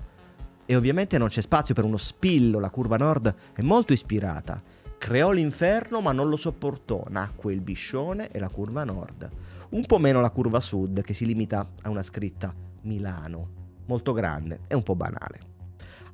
E 0.65 0.75
ovviamente 0.77 1.17
non 1.17 1.27
c'è 1.27 1.41
spazio 1.41 1.75
per 1.75 1.83
uno 1.83 1.97
spillo, 1.97 2.59
la 2.59 2.69
curva 2.69 2.95
nord 2.95 3.35
è 3.53 3.61
molto 3.61 3.91
ispirata. 3.91 4.63
Creò 4.97 5.31
l'inferno 5.31 5.99
ma 5.99 6.13
non 6.13 6.29
lo 6.29 6.37
sopportò, 6.37 7.03
nacque 7.09 7.53
il 7.53 7.59
biscione 7.59 8.29
e 8.29 8.39
la 8.39 8.49
curva 8.49 8.85
nord. 8.85 9.29
Un 9.71 9.85
po' 9.85 9.99
meno 9.99 10.21
la 10.21 10.31
curva 10.31 10.61
sud 10.61 11.01
che 11.01 11.13
si 11.13 11.25
limita 11.25 11.69
a 11.81 11.89
una 11.89 12.01
scritta 12.01 12.53
Milano, 12.83 13.64
molto 13.85 14.13
grande 14.13 14.61
e 14.67 14.75
un 14.75 14.83
po' 14.83 14.95
banale. 14.95 15.53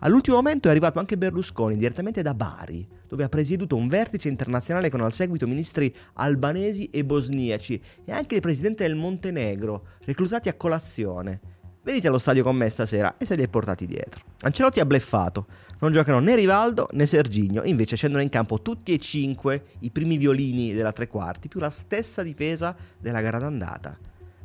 All'ultimo 0.03 0.37
momento 0.37 0.67
è 0.67 0.71
arrivato 0.71 0.97
anche 0.97 1.17
Berlusconi 1.17 1.77
direttamente 1.77 2.23
da 2.23 2.33
Bari, 2.33 2.87
dove 3.07 3.23
ha 3.23 3.29
presieduto 3.29 3.75
un 3.75 3.87
vertice 3.87 4.29
internazionale 4.29 4.89
con 4.89 5.01
al 5.01 5.13
seguito 5.13 5.45
ministri 5.45 5.93
albanesi 6.13 6.89
e 6.89 7.05
bosniaci 7.05 7.79
e 8.03 8.11
anche 8.11 8.35
il 8.35 8.41
presidente 8.41 8.83
del 8.83 8.95
Montenegro, 8.95 9.85
reclusati 10.05 10.49
a 10.49 10.55
colazione. 10.55 11.39
Venite 11.83 12.07
allo 12.07 12.17
stadio 12.17 12.43
con 12.43 12.55
me 12.55 12.69
stasera 12.69 13.17
e 13.17 13.25
se 13.25 13.35
li 13.35 13.41
hai 13.41 13.47
portati 13.47 13.85
dietro. 13.85 14.23
Ancelotti 14.41 14.79
ha 14.79 14.85
bleffato. 14.85 15.45
Non 15.79 15.91
giocano 15.91 16.19
né 16.19 16.35
Rivaldo 16.35 16.87
né 16.91 17.05
Serginio, 17.05 17.63
invece 17.63 17.95
scendono 17.95 18.23
in 18.23 18.29
campo 18.29 18.61
tutti 18.61 18.93
e 18.93 18.97
cinque 18.97 19.65
i 19.79 19.91
primi 19.91 20.17
violini 20.17 20.73
della 20.73 20.93
tre 20.93 21.07
quarti, 21.07 21.47
più 21.47 21.59
la 21.59 21.69
stessa 21.69 22.23
difesa 22.23 22.75
della 22.99 23.21
gara 23.21 23.37
d'andata. 23.37 23.97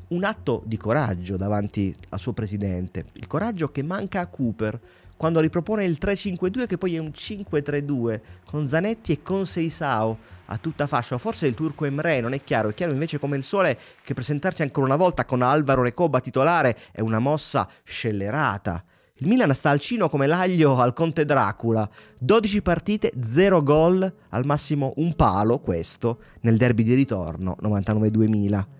Un 0.08 0.22
atto 0.22 0.62
di 0.64 0.76
coraggio 0.76 1.36
davanti 1.36 1.92
al 2.10 2.20
suo 2.20 2.32
presidente, 2.32 3.06
il 3.14 3.26
coraggio 3.26 3.72
che 3.72 3.82
manca 3.82 4.20
a 4.20 4.28
Cooper 4.28 4.80
quando 5.16 5.40
ripropone 5.40 5.84
il 5.84 5.98
3-5-2 6.00 6.66
che 6.68 6.78
poi 6.78 6.94
è 6.94 6.98
un 6.98 7.10
5-3-2 7.12 8.20
con 8.44 8.68
Zanetti 8.68 9.10
e 9.10 9.22
con 9.22 9.46
Seisao 9.46 10.16
a 10.44 10.58
tutta 10.58 10.86
fascia, 10.86 11.18
forse 11.18 11.48
il 11.48 11.54
turco 11.54 11.86
Emre, 11.86 12.20
non 12.20 12.34
è 12.34 12.44
chiaro, 12.44 12.68
è 12.68 12.74
chiaro 12.74 12.92
invece 12.92 13.18
come 13.18 13.36
il 13.36 13.42
sole 13.42 13.76
che 14.04 14.14
presentarci 14.14 14.62
ancora 14.62 14.86
una 14.86 14.94
volta 14.94 15.24
con 15.24 15.42
Alvaro 15.42 15.82
Recoba 15.82 16.20
titolare 16.20 16.76
è 16.92 17.00
una 17.00 17.18
mossa 17.18 17.68
scellerata. 17.82 18.84
Il 19.16 19.26
Milan 19.26 19.52
sta 19.54 19.70
al 19.70 19.80
cino 19.80 20.08
come 20.08 20.28
l'aglio 20.28 20.76
al 20.76 20.92
conte 20.92 21.24
Dracula, 21.24 21.88
12 22.18 22.62
partite, 22.62 23.12
0 23.20 23.60
gol, 23.64 24.14
al 24.28 24.44
massimo 24.44 24.92
un 24.98 25.16
palo 25.16 25.58
questo, 25.58 26.20
nel 26.42 26.56
derby 26.56 26.84
di 26.84 26.94
ritorno 26.94 27.56
99-2000. 27.60 28.75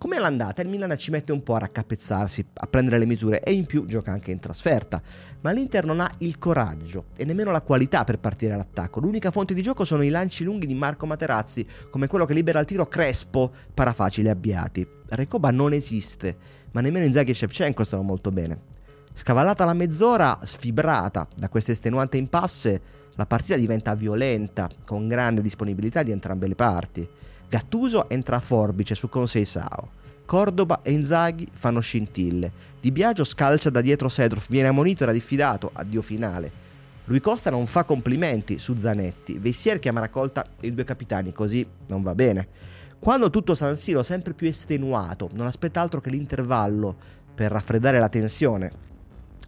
Come 0.00 0.18
l'andata, 0.18 0.62
il 0.62 0.68
Milan 0.70 0.96
ci 0.96 1.10
mette 1.10 1.30
un 1.30 1.42
po' 1.42 1.56
a 1.56 1.58
raccapezzarsi, 1.58 2.42
a 2.54 2.66
prendere 2.66 2.96
le 2.96 3.04
misure 3.04 3.40
e 3.40 3.52
in 3.52 3.66
più 3.66 3.84
gioca 3.84 4.10
anche 4.10 4.30
in 4.30 4.38
trasferta. 4.38 5.02
Ma 5.42 5.50
l'Inter 5.50 5.84
non 5.84 6.00
ha 6.00 6.10
il 6.20 6.38
coraggio 6.38 7.08
e 7.18 7.26
nemmeno 7.26 7.50
la 7.50 7.60
qualità 7.60 8.02
per 8.04 8.18
partire 8.18 8.54
all'attacco. 8.54 9.00
L'unica 9.00 9.30
fonte 9.30 9.52
di 9.52 9.60
gioco 9.60 9.84
sono 9.84 10.02
i 10.02 10.08
lanci 10.08 10.42
lunghi 10.42 10.64
di 10.64 10.72
Marco 10.72 11.04
Materazzi, 11.04 11.66
come 11.90 12.06
quello 12.06 12.24
che 12.24 12.32
libera 12.32 12.60
il 12.60 12.64
tiro 12.64 12.86
Crespo, 12.86 13.52
parafacili 13.74 14.30
abbiati. 14.30 14.88
Recoba 15.10 15.50
non 15.50 15.74
esiste, 15.74 16.34
ma 16.70 16.80
nemmeno 16.80 17.04
Inzaghi 17.04 17.32
e 17.32 17.34
Shevchenko 17.34 17.84
stanno 17.84 18.02
molto 18.02 18.30
bene. 18.30 18.58
Scavallata 19.12 19.66
la 19.66 19.74
mezz'ora, 19.74 20.38
sfibrata 20.44 21.28
da 21.36 21.50
questa 21.50 21.72
estenuante 21.72 22.16
impasse, 22.16 22.80
la 23.16 23.26
partita 23.26 23.56
diventa 23.56 23.94
violenta, 23.94 24.66
con 24.86 25.08
grande 25.08 25.42
disponibilità 25.42 26.02
di 26.02 26.10
entrambe 26.10 26.48
le 26.48 26.54
parti. 26.54 27.06
Gattuso 27.50 28.08
entra 28.08 28.36
a 28.36 28.40
forbice 28.40 28.94
su 28.94 29.08
Sao. 29.10 29.90
Cordoba 30.24 30.82
e 30.82 30.92
Inzaghi 30.92 31.48
fanno 31.52 31.80
scintille. 31.80 32.52
Di 32.80 32.92
Biagio 32.92 33.24
scalcia 33.24 33.70
da 33.70 33.80
dietro 33.80 34.08
Sedrov, 34.08 34.44
viene 34.48 34.68
ammonito, 34.68 35.02
era 35.02 35.10
diffidato, 35.10 35.68
addio 35.72 36.00
finale. 36.00 36.68
Lui 37.06 37.18
Costa 37.18 37.50
non 37.50 37.66
fa 37.66 37.82
complimenti 37.82 38.60
su 38.60 38.76
Zanetti. 38.76 39.38
Vessier 39.38 39.80
chiama 39.80 39.98
raccolta 39.98 40.46
i 40.60 40.72
due 40.72 40.84
capitani, 40.84 41.32
così 41.32 41.66
non 41.88 42.04
va 42.04 42.14
bene. 42.14 42.46
Quando 43.00 43.30
tutto 43.30 43.56
San 43.56 43.76
Siro, 43.76 44.04
sempre 44.04 44.32
più 44.32 44.46
estenuato, 44.46 45.28
non 45.32 45.48
aspetta 45.48 45.80
altro 45.80 46.00
che 46.00 46.10
l'intervallo 46.10 46.96
per 47.34 47.50
raffreddare 47.50 47.98
la 47.98 48.08
tensione, 48.08 48.70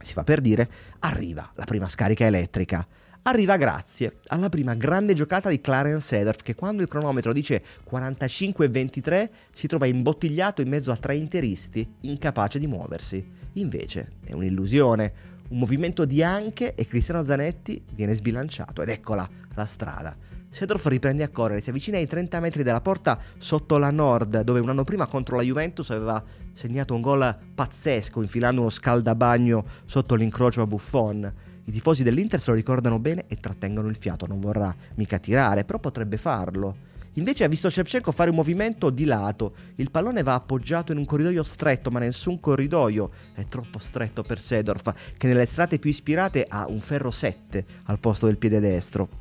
si 0.00 0.12
fa 0.12 0.24
per 0.24 0.40
dire, 0.40 0.68
arriva 0.98 1.48
la 1.54 1.64
prima 1.64 1.86
scarica 1.86 2.26
elettrica 2.26 2.84
arriva 3.22 3.56
grazie 3.56 4.18
alla 4.26 4.48
prima 4.48 4.74
grande 4.74 5.14
giocata 5.14 5.48
di 5.48 5.60
Clarence 5.60 6.08
Seedorf 6.08 6.42
che 6.42 6.54
quando 6.54 6.82
il 6.82 6.88
cronometro 6.88 7.32
dice 7.32 7.62
45-23 7.88 9.28
si 9.52 9.66
trova 9.66 9.86
imbottigliato 9.86 10.60
in 10.60 10.68
mezzo 10.68 10.90
a 10.90 10.96
tre 10.96 11.16
interisti 11.16 11.88
incapace 12.00 12.58
di 12.58 12.66
muoversi. 12.66 13.24
Invece 13.54 14.12
è 14.24 14.32
un'illusione, 14.32 15.12
un 15.50 15.58
movimento 15.58 16.04
di 16.04 16.22
anche 16.22 16.74
e 16.74 16.86
Cristiano 16.86 17.22
Zanetti 17.22 17.84
viene 17.94 18.14
sbilanciato 18.14 18.82
ed 18.82 18.88
eccola 18.88 19.28
la 19.54 19.66
strada. 19.66 20.16
Sedorf 20.50 20.84
riprende 20.86 21.22
a 21.22 21.28
correre, 21.28 21.62
si 21.62 21.70
avvicina 21.70 21.96
ai 21.96 22.06
30 22.06 22.40
metri 22.40 22.62
dalla 22.62 22.82
porta 22.82 23.18
sotto 23.38 23.78
la 23.78 23.90
Nord, 23.90 24.42
dove 24.42 24.60
un 24.60 24.68
anno 24.68 24.84
prima 24.84 25.06
contro 25.06 25.36
la 25.36 25.42
Juventus 25.42 25.88
aveva 25.90 26.22
segnato 26.52 26.94
un 26.94 27.00
gol 27.00 27.36
pazzesco 27.54 28.20
infilando 28.20 28.60
uno 28.60 28.68
scaldabagno 28.70 29.64
sotto 29.86 30.14
l'incrocio 30.14 30.62
a 30.62 30.66
Buffon. 30.66 31.32
I 31.64 31.70
tifosi 31.70 32.02
dell'Inter 32.02 32.40
se 32.40 32.50
lo 32.50 32.56
ricordano 32.56 32.98
bene 32.98 33.24
e 33.28 33.36
trattengono 33.38 33.88
il 33.88 33.96
fiato, 33.96 34.26
non 34.26 34.40
vorrà 34.40 34.74
mica 34.94 35.18
tirare, 35.18 35.64
però 35.64 35.78
potrebbe 35.78 36.16
farlo. 36.16 36.90
Invece 37.16 37.44
ha 37.44 37.48
visto 37.48 37.68
Shevchenko 37.68 38.10
fare 38.10 38.30
un 38.30 38.36
movimento 38.36 38.88
di 38.88 39.04
lato. 39.04 39.54
Il 39.76 39.90
pallone 39.90 40.22
va 40.22 40.34
appoggiato 40.34 40.92
in 40.92 40.98
un 40.98 41.04
corridoio 41.04 41.42
stretto, 41.42 41.90
ma 41.90 41.98
nessun 41.98 42.40
corridoio 42.40 43.10
è 43.34 43.44
troppo 43.46 43.78
stretto 43.78 44.22
per 44.22 44.40
Sedorf, 44.40 44.92
che 45.18 45.26
nelle 45.26 45.44
strade 45.44 45.78
più 45.78 45.90
ispirate 45.90 46.46
ha 46.48 46.66
un 46.66 46.80
ferro 46.80 47.10
7 47.10 47.64
al 47.84 47.98
posto 47.98 48.26
del 48.26 48.38
piede 48.38 48.60
destro. 48.60 49.20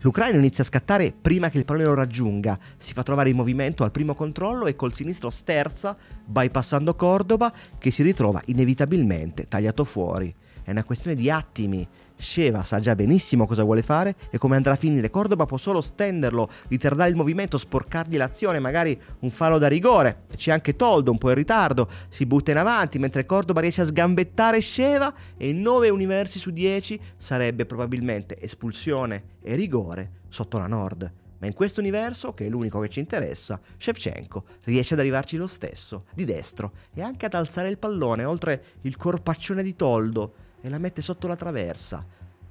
L'Ucraina 0.00 0.38
inizia 0.38 0.64
a 0.64 0.66
scattare 0.66 1.12
prima 1.12 1.50
che 1.50 1.58
il 1.58 1.66
pallone 1.66 1.84
lo 1.84 1.94
raggiunga, 1.94 2.58
si 2.78 2.94
fa 2.94 3.02
trovare 3.02 3.28
in 3.28 3.36
movimento 3.36 3.84
al 3.84 3.90
primo 3.90 4.14
controllo 4.14 4.66
e 4.66 4.74
col 4.74 4.94
sinistro 4.94 5.28
sterza, 5.28 5.94
bypassando 6.24 6.94
Cordoba, 6.94 7.52
che 7.76 7.90
si 7.90 8.02
ritrova 8.02 8.40
inevitabilmente 8.46 9.46
tagliato 9.46 9.84
fuori. 9.84 10.34
È 10.70 10.72
una 10.72 10.84
questione 10.84 11.16
di 11.16 11.28
attimi. 11.28 11.84
Sheva 12.16 12.62
sa 12.62 12.78
già 12.78 12.94
benissimo 12.94 13.44
cosa 13.44 13.64
vuole 13.64 13.82
fare 13.82 14.14
e 14.30 14.38
come 14.38 14.54
andrà 14.54 14.74
a 14.74 14.76
finire. 14.76 15.10
Cordoba 15.10 15.44
può 15.44 15.56
solo 15.56 15.80
stenderlo, 15.80 16.48
ritardare 16.68 17.10
il 17.10 17.16
movimento, 17.16 17.58
sporcargli 17.58 18.16
l'azione, 18.16 18.60
magari 18.60 18.96
un 19.18 19.30
fallo 19.30 19.58
da 19.58 19.66
rigore. 19.66 20.26
C'è 20.36 20.52
anche 20.52 20.76
Toldo 20.76 21.10
un 21.10 21.18
po' 21.18 21.30
in 21.30 21.34
ritardo, 21.34 21.90
si 22.08 22.24
butta 22.24 22.52
in 22.52 22.58
avanti 22.58 23.00
mentre 23.00 23.26
Cordoba 23.26 23.60
riesce 23.60 23.80
a 23.80 23.86
sgambettare 23.86 24.62
Sheva 24.62 25.12
e 25.36 25.48
in 25.48 25.60
9 25.60 25.88
universi 25.88 26.38
su 26.38 26.50
10 26.50 27.00
sarebbe 27.16 27.66
probabilmente 27.66 28.40
espulsione 28.40 29.24
e 29.42 29.56
rigore 29.56 30.10
sotto 30.28 30.56
la 30.58 30.68
Nord. 30.68 31.12
Ma 31.38 31.48
in 31.48 31.52
questo 31.52 31.80
universo, 31.80 32.32
che 32.32 32.46
è 32.46 32.48
l'unico 32.48 32.78
che 32.78 32.90
ci 32.90 33.00
interessa, 33.00 33.58
Shevchenko 33.76 34.44
riesce 34.64 34.94
ad 34.94 35.00
arrivarci 35.00 35.36
lo 35.36 35.48
stesso, 35.48 36.04
di 36.14 36.24
destro, 36.24 36.74
e 36.94 37.02
anche 37.02 37.26
ad 37.26 37.34
alzare 37.34 37.68
il 37.68 37.78
pallone 37.78 38.24
oltre 38.24 38.62
il 38.82 38.96
corpaccione 38.96 39.64
di 39.64 39.74
Toldo 39.74 40.34
e 40.60 40.68
la 40.68 40.78
mette 40.78 41.02
sotto 41.02 41.26
la 41.26 41.36
traversa. 41.36 42.04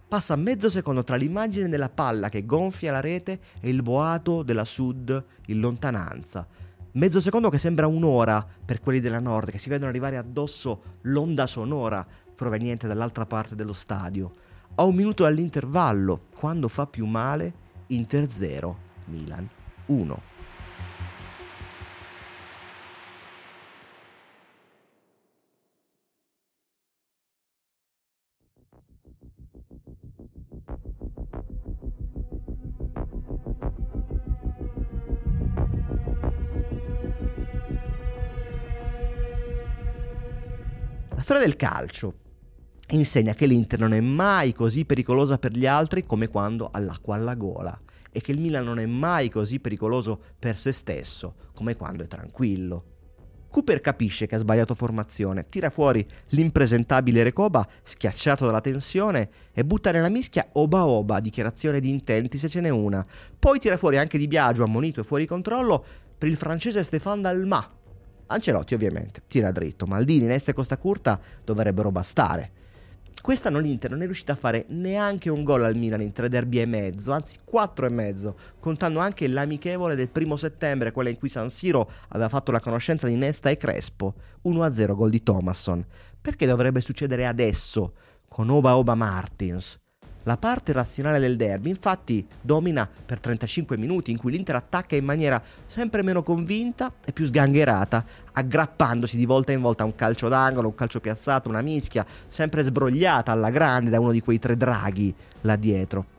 Passa 0.08 0.36
mezzo 0.36 0.70
secondo 0.70 1.04
tra 1.04 1.16
l'immagine 1.16 1.70
della 1.70 1.90
palla 1.90 2.30
che 2.30 2.46
gonfia 2.46 2.92
la 2.92 3.00
rete 3.00 3.40
e 3.60 3.70
il 3.70 3.84
boato 3.84 4.42
della 4.42 4.64
Sud 4.64 5.24
in 5.48 5.60
lontananza. 5.60 6.48
Mezzo 6.94 7.20
secondo 7.20 7.50
che 7.50 7.60
sembra 7.60 7.86
un'ora 7.86 8.46
per 8.66 8.80
quelli 8.80 9.00
della 9.00 9.20
Nord 9.20 9.52
che 9.52 9.60
si 9.60 9.70
vedono 9.70 9.90
arrivare 9.90 10.18
addosso 10.18 10.98
l'onda 11.02 11.46
sonora 11.46 12.06
proveniente 12.36 12.88
dall'altra 12.88 13.28
parte 13.28 13.54
dello 13.54 13.74
stadio. 13.74 14.32
A 14.76 14.84
un 14.84 14.96
minuto 14.96 15.24
dall'intervallo, 15.24 16.28
quando 16.36 16.68
fa 16.68 16.88
più 16.88 17.06
male, 17.06 17.54
Inter 17.88 18.32
0, 18.32 18.78
Milan 19.06 19.48
1. 19.88 20.22
Storia 41.30 41.46
del 41.46 41.58
calcio 41.58 42.14
insegna 42.90 43.36
che 43.36 43.46
l'Inter 43.46 43.78
non 43.78 43.94
è 43.94 44.02
mai 44.02 44.52
così 44.52 44.84
pericolosa 44.84 45.38
per 45.38 45.52
gli 45.52 45.68
altri 45.68 46.04
come 46.04 46.28
quando 46.28 46.72
ha 46.72 46.80
l'acqua 46.80 47.18
alla 47.18 47.36
gola 47.36 47.80
e 48.12 48.20
che 48.20 48.32
il 48.32 48.40
Milan 48.40 48.66
non 48.66 48.80
è 48.80 48.88
mai 48.88 49.30
così 49.30 49.60
pericoloso 49.60 50.20
per 50.40 50.58
se 50.58 50.72
stesso 50.72 51.36
come 51.54 51.76
quando 51.76 52.02
è 52.02 52.08
tranquillo. 52.08 52.84
Cooper 53.48 53.80
capisce 53.80 54.26
che 54.26 54.34
ha 54.34 54.40
sbagliato 54.40 54.74
formazione, 54.74 55.46
tira 55.46 55.70
fuori 55.70 56.04
l'impresentabile 56.30 57.22
Recoba, 57.22 57.68
schiacciato 57.84 58.48
dalla 58.48 58.60
tensione, 58.60 59.30
e 59.54 59.64
butta 59.64 59.92
nella 59.92 60.10
mischia 60.10 60.50
Oba 60.54 60.88
Oba, 60.88 61.20
dichiarazione 61.20 61.80
di 61.80 61.92
intenti 61.92 62.40
se 62.40 62.50
ce 62.50 62.60
n'è 62.60 62.70
una. 62.70 63.06
Poi 63.38 63.60
tira 63.60 63.78
fuori 63.78 64.00
anche 64.00 64.18
Di 64.18 64.28
Biagio, 64.28 64.64
ammonito 64.64 65.02
e 65.02 65.04
fuori 65.04 65.28
controllo, 65.28 65.86
per 66.18 66.28
il 66.28 66.38
francese 66.38 66.84
Stéphane 66.84 67.22
Dalma. 67.22 67.79
Ancelotti 68.32 68.76
ovviamente, 68.76 69.24
tira 69.28 69.52
dritto, 69.52 69.88
Maldini, 69.88 70.26
Nesta 70.26 70.52
e 70.52 70.54
Costa 70.54 70.78
Curta 70.78 71.20
dovrebbero 71.44 71.92
bastare. 71.92 72.52
Quest'anno 73.22 73.58
l'Inter 73.60 73.90
non 73.90 74.02
è 74.02 74.06
riuscita 74.06 74.34
a 74.34 74.38
fare 74.38 74.66
neanche 74.70 75.30
un 75.30 75.44
gol 75.44 75.64
al 75.64 75.76
Milan 75.76 76.02
in 76.02 76.14
tre 76.14 76.30
derby 76.30 76.60
e 76.60 76.66
mezzo, 76.66 77.12
anzi 77.12 77.38
quattro 77.44 77.88
e 77.88 77.90
mezzo, 77.90 78.38
contando 78.60 79.00
anche 79.00 79.28
l'amichevole 79.28 79.96
del 79.96 80.10
primo 80.10 80.38
settembre, 80.38 80.92
quella 80.92 81.10
in 81.10 81.18
cui 81.18 81.28
San 81.28 81.50
Siro 81.50 81.90
aveva 82.10 82.30
fatto 82.30 82.52
la 82.52 82.60
conoscenza 82.60 83.08
di 83.08 83.16
Nesta 83.16 83.50
e 83.50 83.58
Crespo, 83.58 84.14
1-0 84.46 84.96
gol 84.96 85.10
di 85.10 85.24
Thomasson. 85.24 85.86
Perché 86.22 86.46
dovrebbe 86.46 86.82
succedere 86.82 87.26
adesso 87.26 87.94
con 88.28 88.50
Oba 88.50 88.78
Oba 88.78 88.94
Martins? 88.94 89.80
La 90.24 90.38
parte 90.38 90.74
razionale 90.74 91.18
del 91.20 91.38
derby 91.38 91.70
infatti 91.70 92.26
domina 92.42 92.88
per 93.06 93.20
35 93.20 93.78
minuti 93.78 94.12
in 94.12 94.18
cui 94.18 94.32
l'Inter 94.32 94.56
attacca 94.56 94.96
in 94.96 95.06
maniera 95.06 95.42
sempre 95.66 96.04
meno 96.04 96.24
convinta 96.24 96.92
e 97.06 97.14
più 97.14 97.26
sgangherata, 97.26 98.06
aggrappandosi 98.34 99.16
di 99.16 99.26
volta 99.26 99.54
in 99.54 99.62
volta 99.62 99.84
a 99.84 99.86
un 99.86 99.96
calcio 99.96 100.28
d'angolo, 100.28 100.68
un 100.68 100.76
calcio 100.76 101.00
piazzato, 101.00 101.48
una 101.48 101.62
mischia, 101.62 102.06
sempre 102.28 102.64
sbrogliata 102.64 103.32
alla 103.32 103.50
grande 103.50 103.90
da 103.90 104.00
uno 104.00 104.12
di 104.12 104.22
quei 104.22 104.40
tre 104.40 104.58
draghi 104.58 105.14
là 105.42 105.56
dietro. 105.56 106.19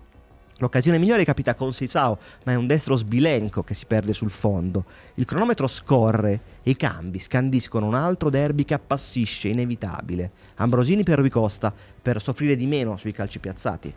L'occasione 0.60 0.98
migliore 0.98 1.24
capita 1.24 1.54
con 1.54 1.72
Seisao, 1.72 2.18
ma 2.44 2.52
è 2.52 2.54
un 2.54 2.66
destro 2.66 2.94
sbilenco 2.94 3.62
che 3.62 3.72
si 3.72 3.86
perde 3.86 4.12
sul 4.12 4.28
fondo. 4.28 4.84
Il 5.14 5.24
cronometro 5.24 5.66
scorre 5.66 6.40
e 6.62 6.70
i 6.72 6.76
cambi 6.76 7.18
scandiscono 7.18 7.86
un 7.86 7.94
altro 7.94 8.28
derby 8.28 8.66
che 8.66 8.74
appassisce, 8.74 9.48
inevitabile. 9.48 10.30
Ambrosini 10.56 11.02
per 11.02 11.16
Rubicosta, 11.16 11.72
per 12.02 12.20
soffrire 12.20 12.56
di 12.56 12.66
meno 12.66 12.98
sui 12.98 13.12
calci 13.12 13.38
piazzati. 13.38 13.92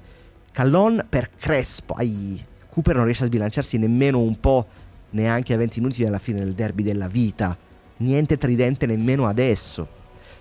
Callon 0.53 1.05
per 1.09 1.31
Crespo. 1.35 1.95
Ai. 1.95 2.41
Cooper 2.69 2.95
non 2.95 3.05
riesce 3.05 3.23
a 3.25 3.27
sbilanciarsi 3.27 3.77
nemmeno 3.77 4.19
un 4.19 4.39
po', 4.39 4.65
neanche 5.09 5.53
a 5.53 5.57
20 5.57 5.81
minuti 5.81 6.03
dalla 6.03 6.17
fine 6.17 6.39
del 6.39 6.53
derby 6.53 6.83
della 6.83 7.09
vita. 7.09 7.57
Niente 7.97 8.37
tridente 8.37 8.85
nemmeno 8.85 9.27
adesso. 9.27 9.85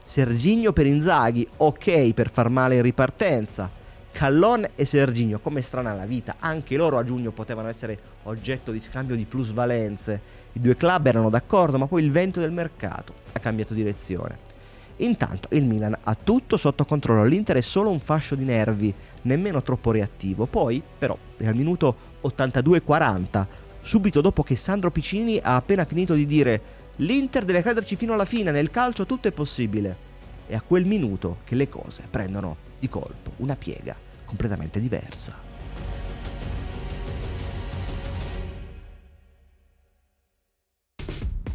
Serginio 0.04 0.72
per 0.72 0.86
Inzaghi, 0.86 1.48
ok 1.56 2.12
per 2.12 2.30
far 2.30 2.48
male 2.48 2.76
in 2.76 2.82
ripartenza. 2.82 3.80
Callon 4.12 4.68
e 4.76 4.84
Serginio, 4.84 5.40
come 5.40 5.62
strana 5.62 5.94
la 5.94 6.04
vita, 6.04 6.36
anche 6.38 6.76
loro 6.76 6.98
a 6.98 7.02
giugno 7.04 7.32
potevano 7.32 7.68
essere 7.68 7.98
oggetto 8.24 8.70
di 8.70 8.78
scambio 8.78 9.16
di 9.16 9.24
plusvalenze. 9.24 10.20
I 10.52 10.60
due 10.60 10.76
club 10.76 11.06
erano 11.06 11.30
d'accordo, 11.30 11.78
ma 11.78 11.86
poi 11.86 12.04
il 12.04 12.12
vento 12.12 12.38
del 12.38 12.52
mercato 12.52 13.14
ha 13.32 13.38
cambiato 13.40 13.72
direzione. 13.74 14.50
Intanto 14.98 15.48
il 15.52 15.64
Milan 15.64 15.96
ha 16.00 16.14
tutto 16.14 16.56
sotto 16.56 16.84
controllo, 16.84 17.24
l'Inter 17.24 17.56
è 17.56 17.62
solo 17.62 17.90
un 17.90 17.98
fascio 17.98 18.34
di 18.34 18.44
nervi, 18.44 18.94
nemmeno 19.22 19.62
troppo 19.62 19.90
reattivo. 19.90 20.46
Poi, 20.46 20.82
però, 20.98 21.16
al 21.42 21.56
minuto 21.56 21.96
82-40, 22.22 23.46
subito 23.80 24.20
dopo 24.20 24.42
che 24.42 24.56
Sandro 24.56 24.90
Piccini 24.90 25.40
ha 25.42 25.56
appena 25.56 25.86
finito 25.86 26.14
di 26.14 26.26
dire 26.26 26.60
l'Inter 26.96 27.44
deve 27.44 27.62
crederci 27.62 27.96
fino 27.96 28.12
alla 28.12 28.26
fine, 28.26 28.50
nel 28.50 28.70
calcio 28.70 29.06
tutto 29.06 29.26
è 29.26 29.32
possibile. 29.32 30.10
È 30.46 30.54
a 30.54 30.60
quel 30.60 30.84
minuto 30.84 31.38
che 31.44 31.54
le 31.54 31.68
cose 31.68 32.02
prendono 32.08 32.70
di 32.82 32.88
colpo 32.88 33.30
una 33.36 33.54
piega 33.54 33.94
completamente 34.24 34.80
diversa. 34.80 35.50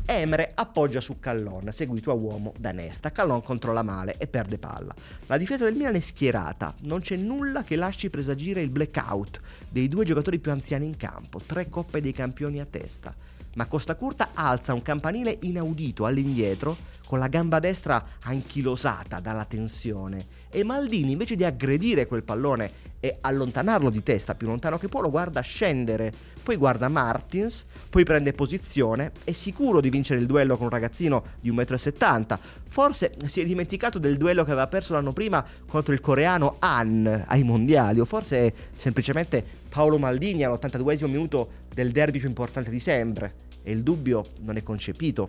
Emre 0.05 0.53
appoggia 0.55 1.01
su 1.01 1.19
Callon, 1.19 1.69
seguito 1.73 2.11
a 2.11 2.13
uomo 2.13 2.53
da 2.57 2.71
Nesta. 2.71 3.11
Callon 3.11 3.43
controlla 3.43 3.83
male 3.83 4.15
e 4.17 4.27
perde 4.27 4.57
palla. 4.57 4.95
La 5.25 5.35
difesa 5.35 5.65
del 5.65 5.75
Milan 5.75 5.95
è 5.95 5.99
schierata, 5.99 6.73
non 6.83 7.01
c'è 7.01 7.17
nulla 7.17 7.65
che 7.65 7.75
lasci 7.75 8.09
presagire 8.09 8.61
il 8.61 8.69
blackout 8.69 9.41
dei 9.67 9.89
due 9.89 10.05
giocatori 10.05 10.39
più 10.39 10.51
anziani 10.53 10.85
in 10.85 10.95
campo, 10.95 11.41
tre 11.45 11.67
coppe 11.67 11.99
dei 11.99 12.13
campioni 12.13 12.61
a 12.61 12.65
testa. 12.65 13.13
Ma 13.55 13.65
Costa 13.65 13.95
Curta 13.95 14.29
alza 14.33 14.73
un 14.73 14.81
campanile 14.81 15.39
inaudito 15.41 16.05
all'indietro 16.05 16.77
con 17.05 17.19
la 17.19 17.27
gamba 17.27 17.59
destra 17.59 18.11
anchilosata 18.21 19.19
dalla 19.19 19.43
tensione 19.43 20.37
e 20.49 20.63
Maldini 20.63 21.12
invece 21.12 21.36
di 21.36 21.43
aggredire 21.43 22.07
quel 22.07 22.23
pallone 22.23 22.86
e 22.99 23.17
allontanarlo 23.21 23.89
di 23.89 24.01
testa 24.01 24.36
più 24.36 24.47
lontano 24.47 24.77
che 24.77 24.88
può 24.88 25.01
lo 25.01 25.10
guarda 25.10 25.41
scendere, 25.41 26.12
poi 26.41 26.55
guarda 26.55 26.88
Martins, 26.88 27.65
poi 27.89 28.03
prende 28.03 28.33
posizione, 28.33 29.12
è 29.23 29.33
sicuro 29.33 29.81
di 29.81 29.89
vincere 29.89 30.19
il 30.19 30.25
duello 30.25 30.55
con 30.55 30.65
un 30.65 30.71
ragazzino 30.71 31.23
di 31.39 31.51
1,70 31.51 32.33
m, 32.33 32.39
forse 32.69 33.13
si 33.25 33.41
è 33.41 33.45
dimenticato 33.45 33.99
del 33.99 34.17
duello 34.17 34.43
che 34.43 34.51
aveva 34.51 34.67
perso 34.67 34.93
l'anno 34.93 35.13
prima 35.13 35.45
contro 35.67 35.93
il 35.93 36.01
coreano 36.01 36.55
Han 36.60 37.25
ai 37.27 37.43
mondiali 37.43 37.99
o 37.99 38.05
forse 38.05 38.47
è 38.47 38.53
semplicemente 38.75 39.45
Paolo 39.69 39.99
Maldini 39.99 40.43
all'82 40.43 41.05
minuto 41.07 41.49
del 41.73 41.91
derby 41.91 42.17
più 42.19 42.27
importante 42.27 42.69
di 42.69 42.79
sempre. 42.79 43.45
E 43.62 43.71
il 43.71 43.83
dubbio 43.83 44.25
non 44.39 44.55
è 44.55 44.63
concepito. 44.63 45.27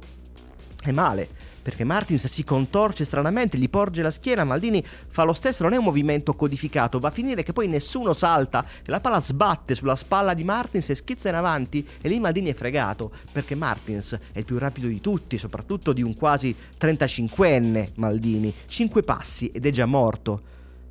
È 0.81 0.93
male, 0.93 1.29
perché 1.69 1.85
Martins 1.85 2.27
si 2.29 2.45
contorce 2.45 3.05
stranamente, 3.05 3.59
gli 3.59 3.69
porge 3.69 4.01
la 4.01 4.11
schiena, 4.11 4.43
Maldini 4.43 4.83
fa 5.09 5.25
lo 5.25 5.35
stesso, 5.35 5.65
non 5.65 5.75
è 5.75 5.77
un 5.77 5.85
movimento 5.85 6.33
codificato, 6.33 6.99
va 6.99 7.09
a 7.09 7.11
finire 7.11 7.43
che 7.43 7.53
poi 7.53 7.69
nessuno 7.69 8.15
salta 8.15 8.65
e 8.65 8.91
la 8.91 9.01
palla 9.01 9.21
sbatte 9.21 9.75
sulla 9.75 9.95
spalla 9.95 10.33
di 10.33 10.45
Martins 10.45 10.89
e 10.89 10.95
schizza 10.95 11.29
in 11.29 11.35
avanti 11.35 11.87
e 12.01 12.09
lì 12.09 12.21
Maldini 12.21 12.49
è 12.49 12.55
fregato, 12.55 13.13
perché 13.31 13.55
Martins 13.55 14.19
è 14.33 14.39
il 14.39 14.47
più 14.47 14.57
rapido 14.57 14.87
di 14.87 14.99
tutti, 15.03 15.37
soprattutto 15.37 15.93
di 15.93 16.01
un 16.01 16.15
quasi 16.15 16.57
35enne 16.81 17.91
Maldini, 17.97 18.55
5 18.65 19.03
passi 19.03 19.51
ed 19.53 19.67
è 19.67 19.71
già 19.71 19.85
morto. 19.85 20.41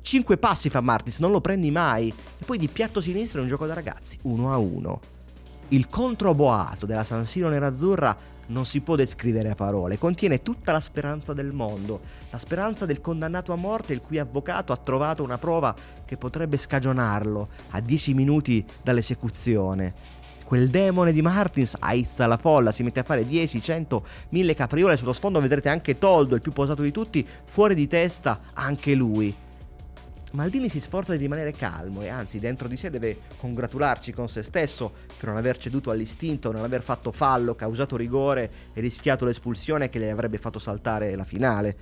5 0.00 0.36
passi 0.36 0.70
fa 0.70 0.80
Martins, 0.80 1.18
non 1.18 1.32
lo 1.32 1.40
prendi 1.40 1.72
mai. 1.72 2.06
E 2.38 2.44
poi 2.44 2.56
di 2.56 2.68
piatto 2.68 3.00
sinistro 3.00 3.40
è 3.40 3.42
un 3.42 3.48
gioco 3.48 3.66
da 3.66 3.74
ragazzi, 3.74 4.16
1 4.22 4.52
a 4.52 4.56
1. 4.58 5.00
Il 5.70 5.88
controboato 5.88 6.86
della 6.86 7.04
San 7.04 7.26
Siro 7.26 7.50
nerazzurra 7.50 8.16
non 8.46 8.64
si 8.64 8.80
può 8.80 8.96
descrivere 8.96 9.50
a 9.50 9.54
parole, 9.54 9.98
contiene 9.98 10.40
tutta 10.40 10.72
la 10.72 10.80
speranza 10.80 11.34
del 11.34 11.52
mondo, 11.52 12.00
la 12.30 12.38
speranza 12.38 12.86
del 12.86 13.02
condannato 13.02 13.52
a 13.52 13.56
morte 13.56 13.92
il 13.92 14.00
cui 14.00 14.18
avvocato 14.18 14.72
ha 14.72 14.78
trovato 14.78 15.22
una 15.22 15.36
prova 15.36 15.74
che 16.06 16.16
potrebbe 16.16 16.56
scagionarlo 16.56 17.48
a 17.72 17.80
10 17.80 18.14
minuti 18.14 18.64
dall'esecuzione. 18.82 19.92
Quel 20.42 20.70
demone 20.70 21.12
di 21.12 21.20
Martins 21.20 21.76
aizza 21.78 22.26
la 22.26 22.38
folla, 22.38 22.72
si 22.72 22.82
mette 22.82 23.00
a 23.00 23.04
fare 23.04 23.26
10, 23.26 23.60
100, 23.60 24.06
1000 24.30 24.54
capriole, 24.54 24.96
sullo 24.96 25.12
sfondo 25.12 25.38
vedrete 25.38 25.68
anche 25.68 25.98
Toldo, 25.98 26.34
il 26.34 26.40
più 26.40 26.52
posato 26.52 26.80
di 26.80 26.92
tutti, 26.92 27.26
fuori 27.44 27.74
di 27.74 27.86
testa 27.86 28.40
anche 28.54 28.94
lui. 28.94 29.34
Maldini 30.32 30.68
si 30.68 30.80
sforza 30.80 31.12
di 31.12 31.18
rimanere 31.18 31.52
calmo 31.52 32.02
e 32.02 32.08
anzi 32.08 32.38
dentro 32.38 32.68
di 32.68 32.76
sé 32.76 32.90
deve 32.90 33.18
congratularci 33.38 34.12
con 34.12 34.28
se 34.28 34.42
stesso 34.42 34.92
per 35.16 35.28
non 35.28 35.38
aver 35.38 35.56
ceduto 35.56 35.90
all'istinto, 35.90 36.52
non 36.52 36.64
aver 36.64 36.82
fatto 36.82 37.12
fallo, 37.12 37.54
causato 37.54 37.96
rigore 37.96 38.50
e 38.74 38.80
rischiato 38.82 39.24
l'espulsione 39.24 39.88
che 39.88 39.98
le 39.98 40.10
avrebbe 40.10 40.36
fatto 40.36 40.58
saltare 40.58 41.16
la 41.16 41.24
finale. 41.24 41.76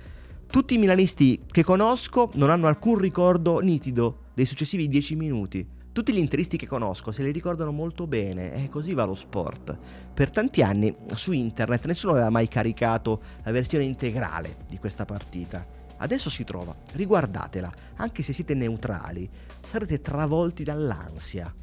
Tutti 0.47 0.75
i 0.75 0.77
milanisti 0.77 1.43
che 1.51 1.63
conosco 1.63 2.31
non 2.35 2.49
hanno 2.49 2.67
alcun 2.67 2.97
ricordo 2.99 3.59
nitido 3.59 4.19
dei 4.33 4.45
successivi 4.45 4.87
dieci 4.87 5.15
minuti. 5.15 5.67
Tutti 5.91 6.13
gli 6.13 6.17
interisti 6.17 6.55
che 6.55 6.67
conosco 6.67 7.11
se 7.11 7.23
li 7.23 7.31
ricordano 7.31 7.71
molto 7.71 8.07
bene 8.07 8.53
e 8.63 8.69
così 8.69 8.93
va 8.93 9.03
lo 9.03 9.15
sport. 9.15 9.77
Per 10.13 10.29
tanti 10.29 10.61
anni 10.61 10.95
su 11.15 11.33
internet 11.33 11.85
nessuno 11.85 12.13
aveva 12.13 12.29
mai 12.29 12.47
caricato 12.47 13.21
la 13.43 13.51
versione 13.51 13.83
integrale 13.83 14.57
di 14.69 14.77
questa 14.77 15.03
partita. 15.03 15.86
Adesso 15.97 16.29
si 16.29 16.43
trova, 16.43 16.75
riguardatela, 16.93 17.71
anche 17.95 18.23
se 18.23 18.33
siete 18.33 18.53
neutrali, 18.53 19.29
sarete 19.65 19.99
travolti 20.01 20.63
dall'ansia. 20.63 21.53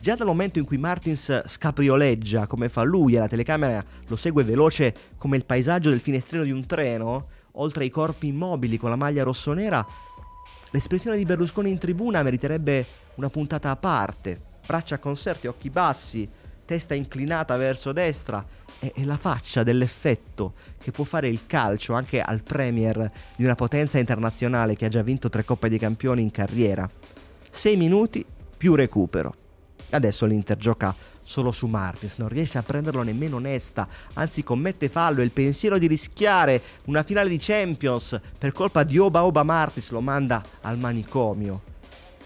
Già 0.00 0.14
dal 0.14 0.26
momento 0.26 0.58
in 0.58 0.64
cui 0.64 0.78
Martins 0.78 1.42
scaprioleggia 1.46 2.46
come 2.46 2.68
fa 2.68 2.82
lui 2.82 3.14
e 3.14 3.18
la 3.18 3.28
telecamera 3.28 3.84
lo 4.06 4.16
segue 4.16 4.44
veloce 4.44 4.94
come 5.18 5.36
il 5.36 5.44
paesaggio 5.44 5.90
del 5.90 6.00
finestrino 6.00 6.42
di 6.42 6.50
un 6.50 6.64
treno, 6.64 7.28
oltre 7.52 7.84
ai 7.84 7.90
corpi 7.90 8.28
immobili 8.28 8.78
con 8.78 8.90
la 8.90 8.96
maglia 8.96 9.24
rossonera, 9.24 9.86
l'espressione 10.70 11.16
di 11.16 11.24
Berlusconi 11.24 11.70
in 11.70 11.78
tribuna 11.78 12.22
meriterebbe 12.22 12.86
una 13.16 13.28
puntata 13.28 13.70
a 13.70 13.76
parte. 13.76 14.40
Braccia 14.66 14.98
conserte, 14.98 15.48
occhi 15.48 15.68
bassi, 15.68 16.28
testa 16.70 16.94
inclinata 16.94 17.56
verso 17.56 17.90
destra 17.90 18.46
è, 18.78 18.92
la 19.02 19.16
faccia 19.16 19.64
dell'effetto 19.64 20.52
che 20.80 20.92
può 20.92 21.02
fare 21.02 21.26
il 21.26 21.40
calcio 21.48 21.94
anche 21.94 22.20
al 22.20 22.44
Premier 22.44 23.10
di 23.34 23.42
una 23.42 23.56
potenza 23.56 23.98
internazionale 23.98 24.76
che 24.76 24.84
ha 24.84 24.88
già 24.88 25.02
vinto 25.02 25.28
tre 25.28 25.44
Coppe 25.44 25.68
dei 25.68 25.80
Campioni 25.80 26.22
in 26.22 26.30
carriera. 26.30 26.88
Sei 27.50 27.76
minuti 27.76 28.24
più 28.56 28.76
recupero. 28.76 29.34
Adesso 29.90 30.26
l'Inter 30.26 30.56
gioca 30.58 30.94
solo 31.24 31.50
su 31.50 31.66
Martins, 31.66 32.18
non 32.18 32.28
riesce 32.28 32.58
a 32.58 32.62
prenderlo 32.62 33.02
nemmeno 33.02 33.36
onesta, 33.36 33.88
anzi 34.12 34.44
commette 34.44 34.88
fallo 34.88 35.22
e 35.22 35.24
il 35.24 35.32
pensiero 35.32 35.76
di 35.76 35.88
rischiare 35.88 36.62
una 36.84 37.02
finale 37.02 37.28
di 37.28 37.38
Champions 37.38 38.20
per 38.38 38.52
colpa 38.52 38.84
di 38.84 38.96
Oba 38.96 39.24
Oba 39.24 39.42
Martins 39.42 39.90
lo 39.90 40.00
manda 40.00 40.40
al 40.60 40.78
manicomio. 40.78 41.69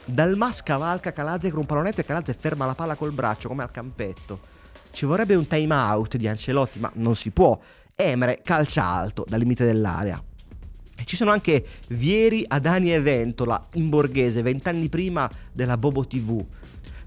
Dalmas 0.07 0.63
cavalca 0.63 1.13
Calazze 1.13 1.51
con 1.51 1.61
un 1.61 1.67
pallonetto 1.67 2.01
e 2.01 2.05
Calazze 2.05 2.35
ferma 2.35 2.67
la 2.67 2.75
palla 2.75 2.95
col 2.95 3.13
braccio 3.13 3.49
come 3.49 3.63
al 3.63 3.71
campetto. 3.71 4.53
Ci 4.91 5.07
vorrebbe 5.07 5.35
un 5.35 5.47
time 5.47 5.75
out 5.75 6.17
di 6.17 6.29
Ancelotti, 6.29 6.79
ma 6.79 6.91
non 6.95 7.17
si 7.17 7.31
può. 7.31 7.59
Emre 7.95 8.41
calcia 8.45 8.85
alto 8.85 9.25
dal 9.27 9.39
limite 9.39 9.65
dell'area. 9.65 10.23
E 10.97 11.05
ci 11.05 11.17
sono 11.17 11.33
anche 11.33 11.67
Vieri, 11.89 12.45
Adani 12.47 12.93
e 12.93 13.01
Ventola 13.01 13.61
in 13.75 13.89
borghese, 13.89 14.43
vent'anni 14.43 14.89
prima 14.89 15.29
della 15.51 15.77
Bobo 15.77 16.07
TV. 16.07 16.45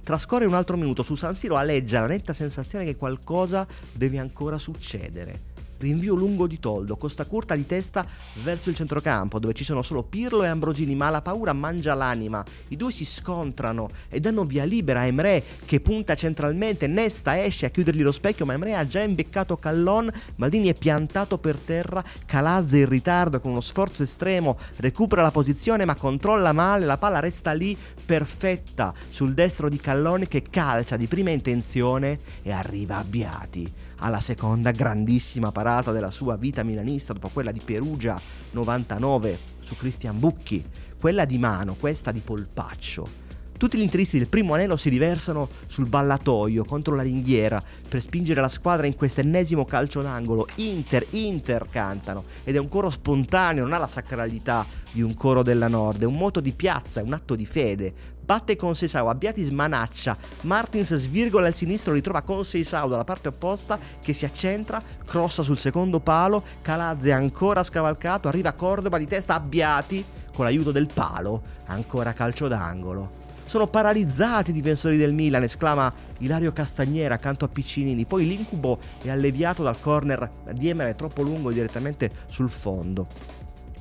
Trascorre 0.04 0.46
un 0.46 0.54
altro 0.54 0.76
minuto 0.76 1.04
su 1.04 1.16
San 1.16 1.36
Siro 1.36 1.56
aleggia 1.56 2.02
la 2.02 2.08
netta 2.08 2.34
sensazione 2.34 2.84
che 2.84 2.96
qualcosa 2.96 3.68
deve 3.94 4.18
ancora 4.18 4.58
succedere. 4.58 5.56
Rinvio 5.78 6.16
lungo 6.16 6.48
di 6.48 6.60
Toldo, 6.60 6.98
costa 6.98 7.26
curta 7.26 7.56
di 7.56 7.66
testa 7.66 8.06
verso 8.44 8.70
il 8.70 8.76
centrocampo, 8.76 9.40
dove 9.40 9.54
ci 9.54 9.64
sono 9.64 9.82
solo 9.82 10.04
Pirlo 10.04 10.44
e 10.44 10.48
Ambrosini, 10.48 10.96
ma 10.96 11.10
la 11.10 11.22
paura 11.22 11.54
mangia 11.54 11.94
l'anima. 11.94 12.44
I 12.70 12.76
due 12.76 12.92
si 12.92 13.06
scontrano 13.06 13.90
e 14.10 14.20
danno 14.20 14.44
via 14.44 14.64
libera 14.64 15.02
a 15.02 15.06
Emre, 15.06 15.44
che 15.66 15.80
punta 15.80 16.16
centralmente, 16.16 16.88
Nesta 16.88 17.44
esce 17.44 17.68
a 17.68 17.70
chiudergli 17.70 18.02
lo 18.02 18.12
specchio, 18.12 18.46
ma 18.46 18.54
Emre 18.54 18.76
ha 18.76 18.88
già 18.88 19.02
imbeccato 19.02 19.58
Callon, 19.58 20.12
Maldini 20.36 20.70
è 20.70 20.74
piantato 20.74 21.38
per 21.38 21.60
terra, 21.60 22.04
Calazze 22.26 22.80
in 22.80 22.90
ritardo 22.90 23.40
con 23.40 23.52
uno 23.52 23.62
sforzo 23.62 24.04
estremo, 24.04 24.58
recupera 24.78 25.22
la 25.22 25.32
posizione 25.32 25.86
ma 25.86 25.96
controlla 25.96 26.54
male, 26.54 26.86
la 26.86 26.98
palla 26.98 27.20
resta 27.20 27.52
lì 27.54 27.78
perfetta 28.06 28.94
sul 29.10 29.34
destro 29.34 29.70
di 29.70 29.78
Callon 29.78 30.28
che 30.28 30.44
calcia 30.50 30.98
di 30.98 31.08
prima 31.08 31.30
intenzione 31.30 32.20
e 32.42 32.52
arriva 32.52 32.98
a 32.98 33.04
Biati 33.04 33.87
alla 33.98 34.20
seconda 34.20 34.72
grandissima 34.72 35.52
parata 35.52 35.92
della 35.92 36.12
sua 36.12 36.36
vita 36.36 36.64
milanista 36.64 37.14
dopo 37.14 37.30
quella 37.30 37.52
di 37.52 37.62
Perugia 37.64 38.20
99 38.52 39.40
su 39.62 39.76
Cristian 39.76 40.20
Bucchi, 40.20 40.64
quella 41.00 41.26
di 41.26 41.38
mano, 41.38 41.76
questa 41.80 42.12
di 42.12 42.20
polpaccio. 42.20 43.26
Tutti 43.58 43.76
gli 43.76 43.82
interisti 43.82 44.20
del 44.20 44.28
primo 44.28 44.54
anello 44.54 44.78
si 44.78 44.88
riversano 44.88 45.50
sul 45.66 45.88
ballatoio 45.88 46.64
contro 46.64 46.94
la 46.94 47.02
ringhiera 47.02 47.62
per 47.90 48.02
spingere 48.02 48.40
la 48.40 48.50
squadra 48.50 48.86
in 48.86 48.96
questo 48.96 49.22
ennesimo 49.22 49.66
calcio 49.66 50.04
d'angolo. 50.04 50.48
Inter, 50.56 51.08
Inter 51.12 51.66
cantano 51.68 52.24
ed 52.44 52.56
è 52.56 52.60
un 52.60 52.70
coro 52.70 52.92
spontaneo, 52.92 53.64
non 53.64 53.74
ha 53.74 53.80
la 53.80 53.88
sacralità 53.88 54.64
di 54.92 55.02
un 55.02 55.16
coro 55.16 55.42
della 55.42 55.68
Nord, 55.68 56.04
è 56.04 56.06
un 56.06 56.18
moto 56.18 56.40
di 56.40 56.52
piazza, 56.52 57.00
è 57.00 57.04
un 57.04 57.14
atto 57.14 57.34
di 57.34 57.48
fede 57.48 57.94
batte 58.28 58.58
con 58.58 58.76
Seisao, 58.76 59.08
Abbiati 59.08 59.42
smanaccia, 59.42 60.18
Martins 60.42 60.94
svirgola 60.94 61.48
il 61.48 61.54
sinistro, 61.54 61.94
ritrova 61.94 62.24
con 62.24 62.44
Seisao 62.44 62.90
dalla 62.90 63.06
parte 63.06 63.30
opposta 63.30 63.80
che 64.02 64.12
si 64.12 64.26
accentra, 64.26 64.84
crossa 65.06 65.44
sul 65.44 65.58
secondo 65.58 66.02
palo, 66.02 66.44
Calazze 66.62 67.14
ancora 67.14 67.64
scavalcato, 67.64 68.28
arriva 68.28 68.52
Cordoba 68.52 68.98
di 68.98 69.08
testa, 69.08 69.36
Abbiati 69.36 70.04
con 70.34 70.44
l'aiuto 70.44 70.74
del 70.74 70.90
palo, 70.94 71.42
ancora 71.68 72.12
calcio 72.12 72.50
d'angolo. 72.50 73.26
Sono 73.46 73.68
paralizzati 73.68 74.50
i 74.50 74.54
difensori 74.54 74.98
del 74.98 75.14
Milan, 75.14 75.44
esclama 75.44 75.94
Ilario 76.18 76.52
Castagnera 76.52 77.14
accanto 77.14 77.46
a 77.46 77.48
Piccinini. 77.48 78.04
Poi 78.04 78.28
l'incubo 78.28 78.78
è 79.02 79.10
alleviato 79.10 79.64
dal 79.64 79.80
corner 79.80 80.30
di 80.52 80.68
Emere 80.68 80.96
troppo 80.96 81.22
lungo 81.22 81.50
direttamente 81.50 82.12
sul 82.30 82.50
fondo. 82.50 83.08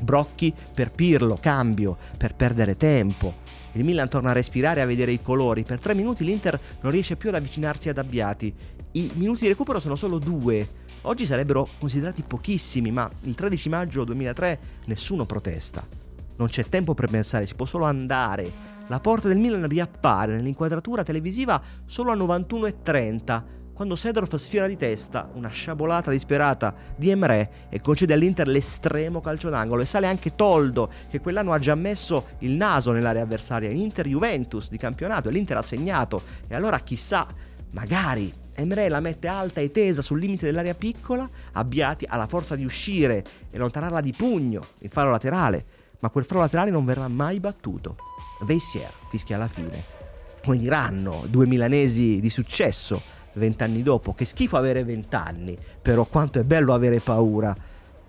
Brocchi 0.00 0.54
per 0.72 0.92
Pirlo, 0.92 1.36
cambio 1.40 1.96
per 2.16 2.36
perdere 2.36 2.76
tempo. 2.76 3.45
Il 3.76 3.84
Milan 3.84 4.08
torna 4.08 4.30
a 4.30 4.32
respirare 4.32 4.80
e 4.80 4.82
a 4.84 4.86
vedere 4.86 5.12
i 5.12 5.20
colori. 5.20 5.62
Per 5.62 5.78
tre 5.78 5.94
minuti 5.94 6.24
l'Inter 6.24 6.58
non 6.80 6.90
riesce 6.90 7.16
più 7.16 7.28
ad 7.28 7.34
avvicinarsi 7.34 7.90
ad 7.90 7.98
Abbiati. 7.98 8.52
I 8.92 9.10
minuti 9.16 9.42
di 9.42 9.48
recupero 9.48 9.80
sono 9.80 9.96
solo 9.96 10.18
due. 10.18 10.66
Oggi 11.02 11.26
sarebbero 11.26 11.68
considerati 11.78 12.22
pochissimi, 12.22 12.90
ma 12.90 13.08
il 13.24 13.34
13 13.34 13.68
maggio 13.68 14.04
2003 14.04 14.58
nessuno 14.86 15.26
protesta. 15.26 15.86
Non 16.36 16.48
c'è 16.48 16.64
tempo 16.70 16.94
per 16.94 17.10
pensare, 17.10 17.44
si 17.44 17.54
può 17.54 17.66
solo 17.66 17.84
andare. 17.84 18.50
La 18.86 18.98
porta 18.98 19.28
del 19.28 19.36
Milan 19.36 19.68
riappare 19.68 20.36
nell'inquadratura 20.36 21.02
televisiva 21.02 21.60
solo 21.84 22.12
a 22.12 22.16
91.30 22.16 23.42
quando 23.76 23.94
Sedorf 23.94 24.34
sfiora 24.36 24.66
di 24.66 24.78
testa 24.78 25.28
una 25.34 25.50
sciabolata 25.50 26.10
disperata 26.10 26.74
di 26.96 27.10
Emre 27.10 27.66
e 27.68 27.82
concede 27.82 28.14
all'Inter 28.14 28.48
l'estremo 28.48 29.20
calcio 29.20 29.50
d'angolo 29.50 29.82
e 29.82 29.84
sale 29.84 30.06
anche 30.06 30.34
Toldo 30.34 30.90
che 31.10 31.20
quell'anno 31.20 31.52
ha 31.52 31.58
già 31.58 31.74
messo 31.74 32.28
il 32.38 32.52
naso 32.52 32.92
nell'area 32.92 33.24
avversaria. 33.24 33.68
In 33.68 33.76
Inter 33.76 34.06
Juventus 34.06 34.70
di 34.70 34.78
campionato 34.78 35.28
e 35.28 35.32
l'Inter 35.32 35.58
ha 35.58 35.62
segnato. 35.62 36.22
E 36.48 36.54
allora 36.54 36.78
chissà 36.78 37.26
magari 37.72 38.32
Emre 38.54 38.88
la 38.88 39.00
mette 39.00 39.28
alta 39.28 39.60
e 39.60 39.70
tesa 39.70 40.00
sul 40.00 40.20
limite 40.20 40.46
dell'area 40.46 40.72
piccola 40.72 41.28
Abbiati 41.52 42.06
ha 42.08 42.16
la 42.16 42.26
forza 42.26 42.56
di 42.56 42.64
uscire 42.64 43.22
e 43.50 43.58
allontanarla 43.58 44.00
di 44.00 44.14
pugno 44.16 44.68
il 44.78 44.88
faro 44.90 45.10
laterale. 45.10 45.66
Ma 45.98 46.08
quel 46.08 46.24
faro 46.24 46.40
laterale 46.40 46.70
non 46.70 46.86
verrà 46.86 47.08
mai 47.08 47.40
battuto. 47.40 47.98
Veissier 48.40 48.90
fischia 49.10 49.36
alla 49.36 49.48
fine. 49.48 49.84
Come 50.42 50.56
diranno 50.56 51.24
due 51.28 51.44
milanesi 51.44 52.20
di 52.20 52.30
successo 52.30 53.15
vent'anni 53.36 53.82
dopo. 53.82 54.12
Che 54.12 54.24
schifo 54.24 54.56
avere 54.56 54.84
vent'anni, 54.84 55.56
però 55.80 56.04
quanto 56.04 56.38
è 56.38 56.44
bello 56.44 56.74
avere 56.74 57.00
paura. 57.00 57.56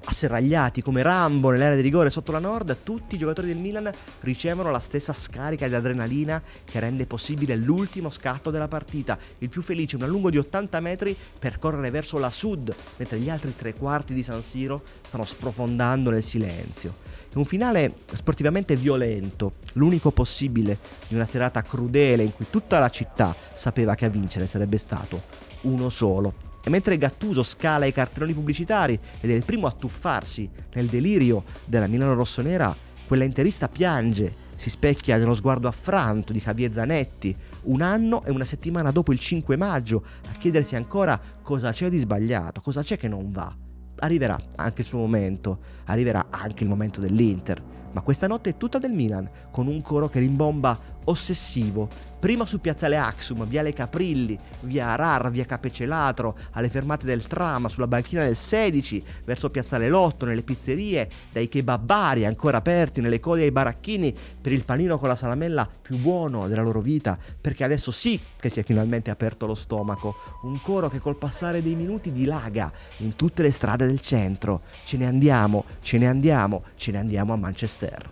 Asserragliati 0.09 0.81
come 0.81 1.01
Rambo 1.01 1.49
nell'area 1.49 1.75
di 1.75 1.81
rigore 1.81 2.09
sotto 2.09 2.31
la 2.31 2.39
Nord, 2.39 2.77
tutti 2.83 3.15
i 3.15 3.17
giocatori 3.17 3.47
del 3.47 3.57
Milan 3.57 3.91
ricevono 4.21 4.71
la 4.71 4.79
stessa 4.79 5.11
scarica 5.11 5.67
di 5.67 5.75
adrenalina 5.75 6.41
che 6.63 6.79
rende 6.79 7.05
possibile 7.05 7.57
l'ultimo 7.57 8.09
scatto 8.09 8.49
della 8.49 8.69
partita. 8.69 9.17
Il 9.39 9.49
più 9.49 9.61
felice, 9.61 9.97
un 9.97 10.03
allungo 10.03 10.29
di 10.29 10.37
80 10.37 10.79
metri 10.79 11.15
per 11.37 11.59
correre 11.59 11.89
verso 11.89 12.17
la 12.19 12.29
Sud, 12.29 12.73
mentre 12.95 13.19
gli 13.19 13.29
altri 13.29 13.53
tre 13.53 13.73
quarti 13.73 14.13
di 14.13 14.23
San 14.23 14.41
Siro 14.41 14.81
stanno 15.05 15.25
sprofondando 15.25 16.09
nel 16.09 16.23
silenzio. 16.23 17.16
Un 17.37 17.45
finale 17.45 17.93
sportivamente 18.13 18.75
violento, 18.75 19.57
l'unico 19.73 20.09
possibile 20.09 20.79
di 21.07 21.13
una 21.13 21.27
serata 21.27 21.61
crudele 21.61 22.23
in 22.23 22.33
cui 22.33 22.47
tutta 22.49 22.79
la 22.79 22.89
città 22.89 23.35
sapeva 23.53 23.93
che 23.93 24.05
a 24.05 24.09
vincere 24.09 24.47
sarebbe 24.47 24.79
stato 24.79 25.21
uno 25.61 25.89
solo. 25.89 26.33
E 26.63 26.71
mentre 26.71 26.97
Gattuso 26.97 27.43
scala 27.43 27.85
i 27.85 27.91
cartelloni 27.91 28.33
pubblicitari 28.33 28.99
ed 29.21 29.29
è 29.29 29.33
il 29.33 29.45
primo 29.45 29.67
a 29.67 29.71
tuffarsi 29.71 30.49
nel 30.73 30.87
delirio 30.87 31.43
della 31.63 31.85
Milano 31.85 32.15
rossonera, 32.15 32.75
quella 33.05 33.23
interista 33.23 33.69
piange 33.69 34.33
si 34.55 34.71
specchia 34.71 35.17
nello 35.17 35.35
sguardo 35.35 35.67
affranto 35.67 36.33
di 36.33 36.41
Javier 36.41 36.73
Zanetti, 36.73 37.35
un 37.65 37.81
anno 37.83 38.25
e 38.25 38.31
una 38.31 38.45
settimana 38.45 38.89
dopo 38.89 39.13
il 39.13 39.19
5 39.19 39.55
maggio, 39.57 40.03
a 40.27 40.37
chiedersi 40.39 40.75
ancora 40.75 41.21
cosa 41.43 41.71
c'è 41.71 41.87
di 41.87 41.99
sbagliato, 41.99 42.61
cosa 42.61 42.81
c'è 42.81 42.97
che 42.97 43.07
non 43.07 43.31
va. 43.31 43.65
Arriverà 43.99 44.39
anche 44.55 44.81
il 44.81 44.87
suo 44.87 44.99
momento, 44.99 45.59
arriverà 45.85 46.27
anche 46.29 46.63
il 46.63 46.69
momento 46.69 46.99
dell'Inter, 46.99 47.61
ma 47.91 48.01
questa 48.01 48.27
notte 48.27 48.51
è 48.51 48.57
tutta 48.57 48.77
del 48.77 48.91
Milan, 48.91 49.29
con 49.51 49.67
un 49.67 49.81
coro 49.81 50.07
che 50.07 50.19
rimbomba 50.19 50.79
ossessivo, 51.09 51.89
prima 52.19 52.45
su 52.45 52.59
Piazzale 52.59 52.97
Axum, 52.97 53.45
Viale 53.45 53.73
Caprilli, 53.73 54.37
via 54.61 54.87
Arar, 54.87 55.29
via 55.29 55.45
Capecelatro, 55.45 56.37
alle 56.51 56.69
fermate 56.69 57.05
del 57.05 57.27
tram, 57.27 57.67
sulla 57.67 57.87
banchina 57.87 58.23
del 58.23 58.35
16, 58.35 59.03
verso 59.25 59.49
Piazzale 59.49 59.89
Lotto, 59.89 60.25
nelle 60.25 60.43
pizzerie, 60.43 61.09
dai 61.31 61.47
kebabari 61.47 62.25
ancora 62.25 62.57
aperti, 62.57 63.01
nelle 63.01 63.19
code 63.19 63.43
ai 63.43 63.51
baracchini, 63.51 64.13
per 64.41 64.51
il 64.51 64.63
panino 64.63 64.97
con 64.97 65.07
la 65.07 65.15
salamella 65.15 65.67
più 65.81 65.97
buono 65.97 66.47
della 66.47 66.61
loro 66.61 66.81
vita, 66.81 67.17
perché 67.39 67.63
adesso 67.63 67.91
sì 67.91 68.19
che 68.39 68.49
si 68.49 68.59
è 68.59 68.63
finalmente 68.63 69.09
aperto 69.09 69.45
lo 69.45 69.55
stomaco, 69.55 70.15
un 70.43 70.59
coro 70.61 70.89
che 70.89 70.99
col 70.99 71.17
passare 71.17 71.61
dei 71.61 71.75
minuti 71.75 72.11
dilaga 72.11 72.71
in 72.97 73.15
tutte 73.15 73.43
le 73.43 73.51
strade 73.51 73.85
del 73.85 73.99
centro. 73.99 74.61
Ce 74.83 74.97
ne 74.97 75.05
andiamo, 75.05 75.65
ce 75.81 75.97
ne 75.97 76.07
andiamo, 76.07 76.63
ce 76.75 76.91
ne 76.91 76.97
andiamo 76.97 77.33
a 77.33 77.37
Manchester. 77.37 78.09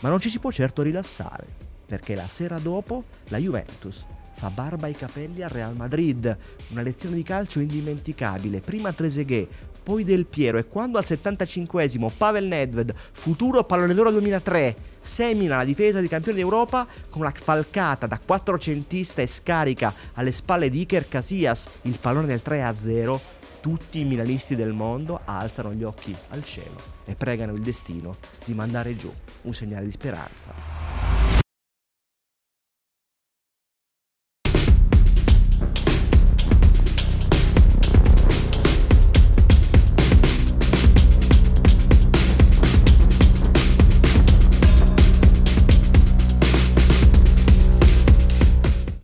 Ma 0.00 0.08
non 0.08 0.18
ci 0.18 0.30
si 0.30 0.38
può 0.38 0.50
certo 0.50 0.82
rilassare 0.82 1.68
perché 1.90 2.14
la 2.14 2.28
sera 2.28 2.60
dopo 2.60 3.02
la 3.30 3.38
Juventus 3.38 4.06
fa 4.34 4.48
barba 4.48 4.86
ai 4.86 4.94
capelli 4.94 5.42
al 5.42 5.50
Real 5.50 5.74
Madrid, 5.74 6.34
una 6.68 6.82
lezione 6.82 7.16
di 7.16 7.24
calcio 7.24 7.58
indimenticabile, 7.58 8.60
prima 8.60 8.92
Trezeguet, 8.92 9.48
poi 9.82 10.04
Del 10.04 10.24
Piero 10.24 10.56
e 10.56 10.66
quando 10.66 10.98
al 10.98 11.04
75esimo 11.04 12.10
Pavel 12.16 12.46
Nedved, 12.46 12.94
futuro 13.10 13.64
pallone 13.64 13.92
d'oro 13.92 14.12
2003, 14.12 14.76
semina 15.00 15.56
la 15.56 15.64
difesa 15.64 16.00
di 16.00 16.06
campione 16.06 16.38
d'Europa 16.38 16.86
con 17.10 17.22
una 17.22 17.32
falcata 17.34 18.06
da 18.06 18.20
quattrocentista 18.24 19.20
e 19.20 19.26
scarica 19.26 19.92
alle 20.14 20.32
spalle 20.32 20.70
di 20.70 20.82
Iker 20.82 21.08
Casillas. 21.08 21.68
Il 21.82 21.98
pallone 22.00 22.28
del 22.28 22.40
3-0, 22.42 23.18
tutti 23.60 23.98
i 23.98 24.04
milanisti 24.04 24.54
del 24.54 24.72
mondo 24.72 25.20
alzano 25.24 25.74
gli 25.74 25.82
occhi 25.82 26.16
al 26.28 26.44
cielo 26.44 26.80
e 27.04 27.14
pregano 27.14 27.52
il 27.52 27.60
destino 27.60 28.16
di 28.44 28.54
mandare 28.54 28.96
giù 28.96 29.12
un 29.42 29.52
segnale 29.52 29.84
di 29.84 29.90
speranza. 29.90 31.39